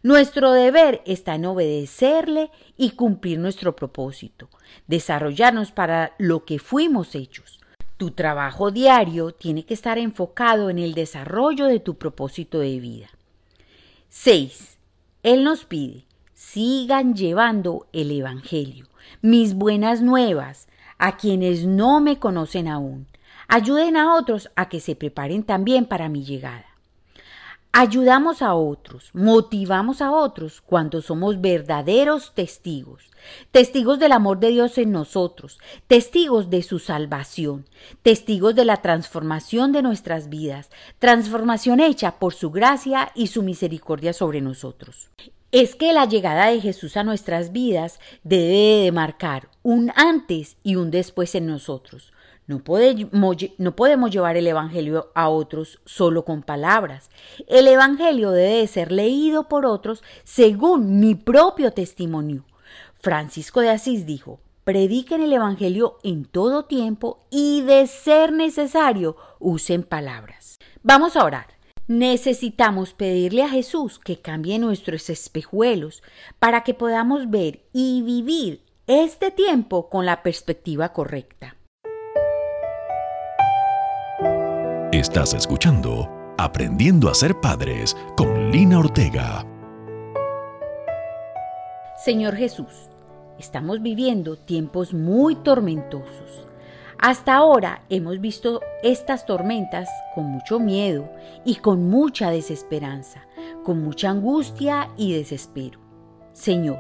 Nuestro 0.03 0.51
deber 0.51 1.01
está 1.07 1.37
en 1.37 1.47
obedecerle 1.47 2.51
y 2.77 2.91
cumplir 2.91 3.39
nuestro 3.39 3.77
propósito, 3.77 4.49
desarrollarnos 4.89 5.71
para 5.71 6.15
lo 6.19 6.45
que 6.45 6.59
fuimos 6.59 7.15
hechos. 7.15 7.61
Tu 7.99 8.11
trabajo 8.11 8.73
diario 8.73 9.31
tiene 9.31 9.65
que 9.65 9.75
estar 9.75 9.99
enfocado 9.99 10.71
en 10.71 10.81
el 10.81 10.95
desarrollo 10.95 11.67
de 11.67 11.79
tu 11.79 11.99
propósito 11.99 12.59
de 12.59 12.81
vida. 12.81 13.11
6. 14.09 14.77
Él 15.23 15.45
nos 15.45 15.65
pide, 15.65 16.05
sigan 16.35 17.15
llevando 17.15 17.87
el 17.93 18.11
Evangelio, 18.11 18.89
mis 19.21 19.55
buenas 19.55 20.03
nuevas, 20.03 20.67
a 20.99 21.17
quienes 21.17 21.65
no 21.65 22.01
me 22.01 22.19
conocen 22.19 22.67
aún. 22.67 23.07
Ayuden 23.47 23.97
a 23.97 24.17
otros 24.17 24.51
a 24.57 24.69
que 24.69 24.81
se 24.81 24.97
preparen 24.97 25.45
también 25.45 25.85
para 25.85 26.09
mi 26.09 26.25
llegada. 26.25 26.72
Ayudamos 27.75 28.43
a 28.43 28.55
otros, 28.55 29.09
motivamos 29.15 30.03
a 30.03 30.13
otros 30.13 30.61
cuando 30.61 31.01
somos 31.01 31.41
verdaderos 31.41 32.35
testigos, 32.35 33.05
testigos 33.51 33.99
del 33.99 34.13
amor 34.13 34.41
de 34.41 34.51
Dios 34.51 34.77
en 34.77 34.93
nosotros, 34.93 35.59
testigos 35.87 36.51
de 36.51 36.63
su 36.63 36.79
salvación, 36.79 37.65
testigos 38.03 38.55
de 38.55 38.67
la 38.67 38.83
transformación 38.83 39.73
de 39.73 39.81
nuestras 39.81 40.29
vidas, 40.29 40.69
transformación 40.99 41.81
hecha 41.81 42.19
por 42.19 42.35
su 42.35 42.51
gracia 42.51 43.11
y 43.15 43.29
su 43.29 43.43
misericordia 43.43 44.13
sobre 44.13 44.43
nosotros. 44.43 45.09
Es 45.51 45.75
que 45.75 45.95
la 45.95 46.05
llegada 46.05 46.49
de 46.49 46.61
Jesús 46.61 46.99
a 46.99 47.05
nuestras 47.05 47.53
vidas 47.53 48.01
debe 48.23 48.85
de 48.85 48.93
marcar 48.93 49.49
un 49.63 49.93
antes 49.97 50.59
y 50.63 50.77
un 50.77 50.91
después 50.91 51.35
en 51.35 51.47
nosotros, 51.47 52.12
no 52.47 52.59
podemos, 52.65 54.11
llevar 54.11 54.37
el 54.37 54.47
Evangelio 54.47 55.11
a 55.15 55.29
otros 55.29 55.81
solo 55.85 56.25
con 56.25 56.43
palabras. 56.43 57.11
El 57.47 57.69
Evangelio 57.69 58.31
debe 58.33 58.67
ser 58.67 58.91
leído 58.91 59.49
por 59.49 59.65
otros 59.65 60.03
según 60.25 60.99
mi 60.99 61.15
propio 61.15 61.73
testimonio. 61.73 62.45
Francisco 63.01 63.61
de 63.61 63.71
Asís 63.71 64.07
dijo, 64.07 64.41
prediquen 64.65 65.23
el 65.23 65.33
Evangelio 65.33 65.99
en 66.03 66.25
todo 66.25 66.65
tiempo 66.65 67.21
y 67.31 67.63
de 67.63 67.87
ser 67.87 68.33
necesario 68.33 69.17
usen 69.39 69.83
palabras. 69.83 70.59
Vamos 70.83 71.17
a 71.17 71.25
orar. 71.25 71.47
Necesitamos 71.87 72.93
pedirle 72.93 73.43
a 73.43 73.49
Jesús 73.49 73.99
que 73.99 74.21
cambie 74.21 74.59
nuestros 74.59 75.11
espejuelos 75.11 76.03
para 76.39 76.65
que 76.65 76.75
podamos 76.75 77.31
ver 77.31 77.65
y 77.73 78.03
vivir 78.03 78.63
este 78.87 79.31
tiempo 79.31 79.89
con 79.89 80.07
la 80.07 80.23
perspectiva 80.23 80.93
correcta. 80.93 81.57
Estás 85.03 85.35
escuchando 85.35 86.09
Aprendiendo 86.39 87.11
a 87.11 87.15
ser 87.15 87.41
padres 87.41 87.97
con 88.17 88.53
Lina 88.53 88.79
Ortega. 88.79 89.45
Señor 92.05 92.37
Jesús, 92.37 92.89
estamos 93.37 93.83
viviendo 93.83 94.37
tiempos 94.37 94.95
muy 94.95 95.35
tormentosos. 95.35 96.47
Hasta 97.01 97.35
ahora 97.35 97.83
hemos 97.89 98.21
visto 98.21 98.61
estas 98.85 99.27
tormentas 99.27 99.89
con 100.15 100.27
mucho 100.27 100.61
miedo 100.61 101.11
y 101.45 101.57
con 101.57 101.91
mucha 101.91 102.31
desesperanza, 102.31 103.27
con 103.65 103.83
mucha 103.83 104.09
angustia 104.09 104.89
y 104.97 105.15
desespero. 105.15 105.81
Señor, 106.33 106.79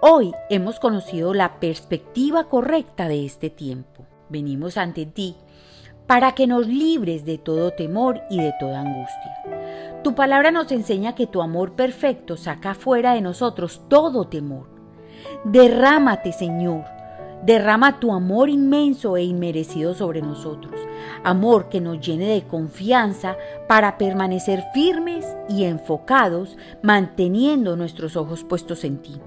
hoy 0.00 0.30
hemos 0.50 0.78
conocido 0.78 1.34
la 1.34 1.58
perspectiva 1.58 2.44
correcta 2.44 3.08
de 3.08 3.26
este 3.26 3.50
tiempo. 3.50 4.06
Venimos 4.28 4.76
ante 4.76 5.04
ti 5.04 5.34
para 6.10 6.32
que 6.32 6.48
nos 6.48 6.66
libres 6.66 7.24
de 7.24 7.38
todo 7.38 7.70
temor 7.70 8.20
y 8.30 8.42
de 8.42 8.52
toda 8.58 8.80
angustia. 8.80 10.00
Tu 10.02 10.12
palabra 10.16 10.50
nos 10.50 10.72
enseña 10.72 11.14
que 11.14 11.28
tu 11.28 11.40
amor 11.40 11.74
perfecto 11.76 12.36
saca 12.36 12.74
fuera 12.74 13.14
de 13.14 13.20
nosotros 13.20 13.82
todo 13.86 14.26
temor. 14.26 14.66
Derrámate, 15.44 16.32
Señor, 16.32 16.82
derrama 17.44 18.00
tu 18.00 18.12
amor 18.12 18.50
inmenso 18.50 19.16
e 19.16 19.22
inmerecido 19.22 19.94
sobre 19.94 20.20
nosotros, 20.20 20.74
amor 21.22 21.68
que 21.68 21.80
nos 21.80 22.00
llene 22.04 22.26
de 22.26 22.42
confianza 22.42 23.36
para 23.68 23.96
permanecer 23.96 24.64
firmes 24.74 25.24
y 25.48 25.62
enfocados, 25.62 26.58
manteniendo 26.82 27.76
nuestros 27.76 28.16
ojos 28.16 28.42
puestos 28.42 28.82
en 28.82 28.98
ti. 29.00 29.20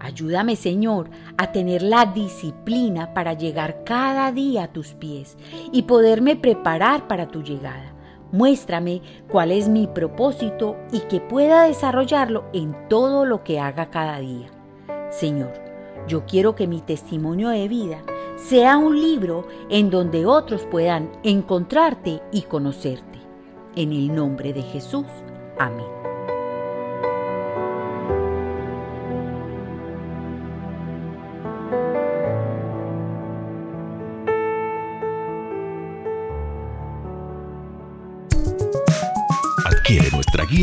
Ayúdame, 0.00 0.56
Señor, 0.56 1.10
a 1.36 1.52
tener 1.52 1.82
la 1.82 2.06
disciplina 2.06 3.12
para 3.12 3.34
llegar 3.34 3.84
cada 3.84 4.32
día 4.32 4.64
a 4.64 4.72
tus 4.72 4.94
pies 4.94 5.36
y 5.72 5.82
poderme 5.82 6.36
preparar 6.36 7.06
para 7.06 7.28
tu 7.28 7.42
llegada. 7.42 7.92
Muéstrame 8.32 9.02
cuál 9.28 9.52
es 9.52 9.68
mi 9.68 9.86
propósito 9.86 10.76
y 10.90 11.00
que 11.00 11.20
pueda 11.20 11.64
desarrollarlo 11.64 12.44
en 12.54 12.74
todo 12.88 13.26
lo 13.26 13.44
que 13.44 13.60
haga 13.60 13.90
cada 13.90 14.18
día. 14.20 14.48
Señor, 15.10 15.52
yo 16.08 16.24
quiero 16.24 16.54
que 16.54 16.66
mi 16.66 16.80
testimonio 16.80 17.50
de 17.50 17.68
vida 17.68 17.98
sea 18.36 18.78
un 18.78 18.98
libro 18.98 19.46
en 19.68 19.90
donde 19.90 20.24
otros 20.24 20.62
puedan 20.70 21.10
encontrarte 21.22 22.22
y 22.32 22.42
conocerte. 22.42 23.18
En 23.76 23.92
el 23.92 24.14
nombre 24.14 24.52
de 24.54 24.62
Jesús. 24.62 25.06
Amén. 25.58 25.99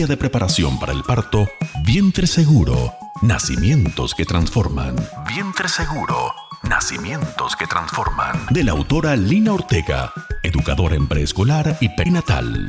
De 0.05 0.17
preparación 0.17 0.79
para 0.79 0.93
el 0.93 1.01
parto 1.01 1.49
Vientre 1.83 2.27
Seguro, 2.27 2.93
Nacimientos 3.23 4.13
que 4.13 4.25
Transforman. 4.25 4.95
Vientre 5.27 5.67
Seguro, 5.67 6.33
Nacimientos 6.62 7.55
que 7.55 7.65
Transforman. 7.65 8.45
De 8.51 8.63
la 8.63 8.73
autora 8.73 9.15
Lina 9.15 9.53
Ortega, 9.53 10.13
educadora 10.43 10.95
en 10.95 11.07
preescolar 11.07 11.77
y 11.79 11.89
perinatal. 11.89 12.67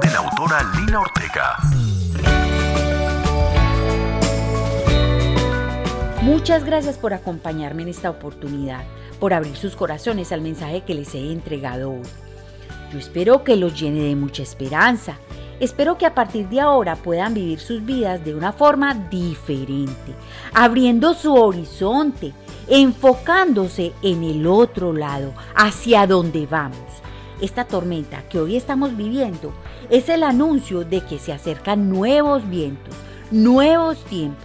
De 0.00 0.10
la 0.10 0.18
autora 0.18 0.62
Lina 0.76 1.00
Ortega. 1.00 1.56
Muchas 6.22 6.64
gracias 6.64 6.98
por 6.98 7.14
acompañarme 7.14 7.82
en 7.82 7.88
esta 7.88 8.10
oportunidad, 8.10 8.84
por 9.18 9.34
abrir 9.34 9.56
sus 9.56 9.74
corazones 9.74 10.30
al 10.30 10.40
mensaje 10.40 10.84
que 10.84 10.94
les 10.94 11.12
he 11.16 11.32
entregado 11.32 11.90
hoy. 11.90 12.06
Yo 12.92 12.98
espero 13.00 13.42
que 13.42 13.56
los 13.56 13.78
llene 13.78 14.02
de 14.02 14.14
mucha 14.14 14.44
esperanza. 14.44 15.18
Espero 15.58 15.96
que 15.96 16.04
a 16.04 16.14
partir 16.14 16.48
de 16.50 16.60
ahora 16.60 16.96
puedan 16.96 17.32
vivir 17.32 17.58
sus 17.58 17.82
vidas 17.84 18.22
de 18.24 18.34
una 18.34 18.52
forma 18.52 18.92
diferente, 18.94 20.14
abriendo 20.52 21.14
su 21.14 21.34
horizonte, 21.34 22.34
enfocándose 22.68 23.92
en 24.02 24.22
el 24.22 24.46
otro 24.46 24.92
lado, 24.92 25.32
hacia 25.54 26.06
donde 26.06 26.46
vamos. 26.46 26.78
Esta 27.40 27.64
tormenta 27.64 28.22
que 28.28 28.38
hoy 28.38 28.56
estamos 28.56 28.96
viviendo 28.96 29.52
es 29.88 30.10
el 30.10 30.24
anuncio 30.24 30.84
de 30.84 31.00
que 31.00 31.18
se 31.18 31.32
acercan 31.32 31.88
nuevos 31.88 32.46
vientos, 32.48 32.94
nuevos 33.30 34.04
tiempos. 34.04 34.44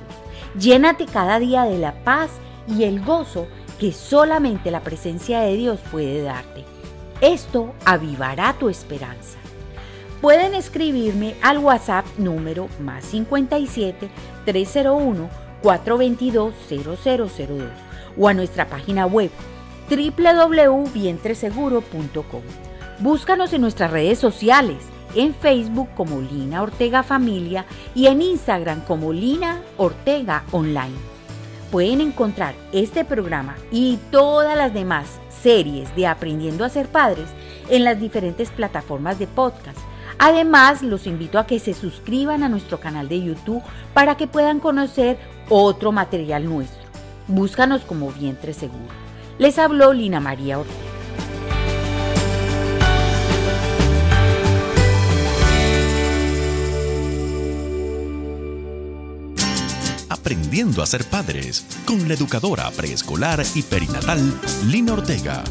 Llénate 0.58 1.06
cada 1.08 1.40
día 1.40 1.64
de 1.64 1.78
la 1.78 2.04
paz 2.06 2.32
y 2.68 2.84
el 2.84 3.04
gozo 3.04 3.48
que 3.80 3.92
solamente 3.92 4.72
la 4.72 4.82
presencia 4.82 5.42
de 5.42 5.56
Dios 5.56 5.80
puede 5.92 6.22
darte. 6.22 6.64
Esto 7.20 7.74
avivará 7.86 8.54
tu 8.54 8.70
esperanza. 8.70 9.41
Pueden 10.22 10.54
escribirme 10.54 11.36
al 11.42 11.58
WhatsApp 11.58 12.06
número 12.20 12.70
más 12.80 13.04
57 13.06 14.08
301 14.46 15.30
422 15.64 16.54
0002 16.70 17.64
o 18.18 18.28
a 18.28 18.34
nuestra 18.36 18.68
página 18.68 19.08
web 19.08 19.32
www.vientreseguro.com. 19.90 22.42
Búscanos 23.00 23.52
en 23.54 23.62
nuestras 23.62 23.90
redes 23.90 24.20
sociales, 24.20 24.78
en 25.16 25.34
Facebook 25.34 25.90
como 25.96 26.22
Lina 26.22 26.62
Ortega 26.62 27.02
Familia 27.02 27.66
y 27.96 28.06
en 28.06 28.22
Instagram 28.22 28.82
como 28.82 29.12
Lina 29.12 29.60
Ortega 29.78 30.44
Online. 30.52 30.94
Pueden 31.72 32.00
encontrar 32.00 32.54
este 32.72 33.06
programa 33.06 33.56
y 33.72 33.98
todas 34.12 34.56
las 34.56 34.72
demás 34.72 35.20
series 35.42 35.96
de 35.96 36.06
Aprendiendo 36.06 36.64
a 36.64 36.70
ser 36.70 36.90
padres 36.90 37.26
en 37.70 37.84
las 37.84 38.00
diferentes 38.00 38.52
plataformas 38.52 39.18
de 39.18 39.26
podcast, 39.26 39.80
Además, 40.20 40.82
los 40.84 41.08
invito 41.08 41.40
a 41.40 41.48
que 41.48 41.60
se 41.60 41.74
suscriban 41.74 42.44
a 42.44 42.50
nuestro 42.50 42.80
canal 42.80 43.10
de 43.10 43.22
YouTube 43.22 43.64
para 43.94 44.18
que 44.18 44.28
puedan 44.28 44.60
conocer 44.60 45.18
otro 45.50 45.92
material 45.92 46.46
nuestro. 46.46 46.82
Búscanos 47.28 47.82
como 47.82 48.12
Vientre 48.12 48.54
Seguro. 48.54 48.94
Les 49.38 49.58
habló 49.58 49.94
Lina 49.94 50.20
María 50.20 50.60
Ortega. 50.60 50.78
Aprendiendo 60.10 60.84
a 60.84 60.86
ser 60.86 61.04
padres 61.06 61.66
con 61.86 62.08
la 62.08 62.14
educadora 62.14 62.70
preescolar 62.72 63.44
y 63.56 63.64
perinatal 63.64 64.20
Lina 64.68 64.94
Ortega. 64.94 65.44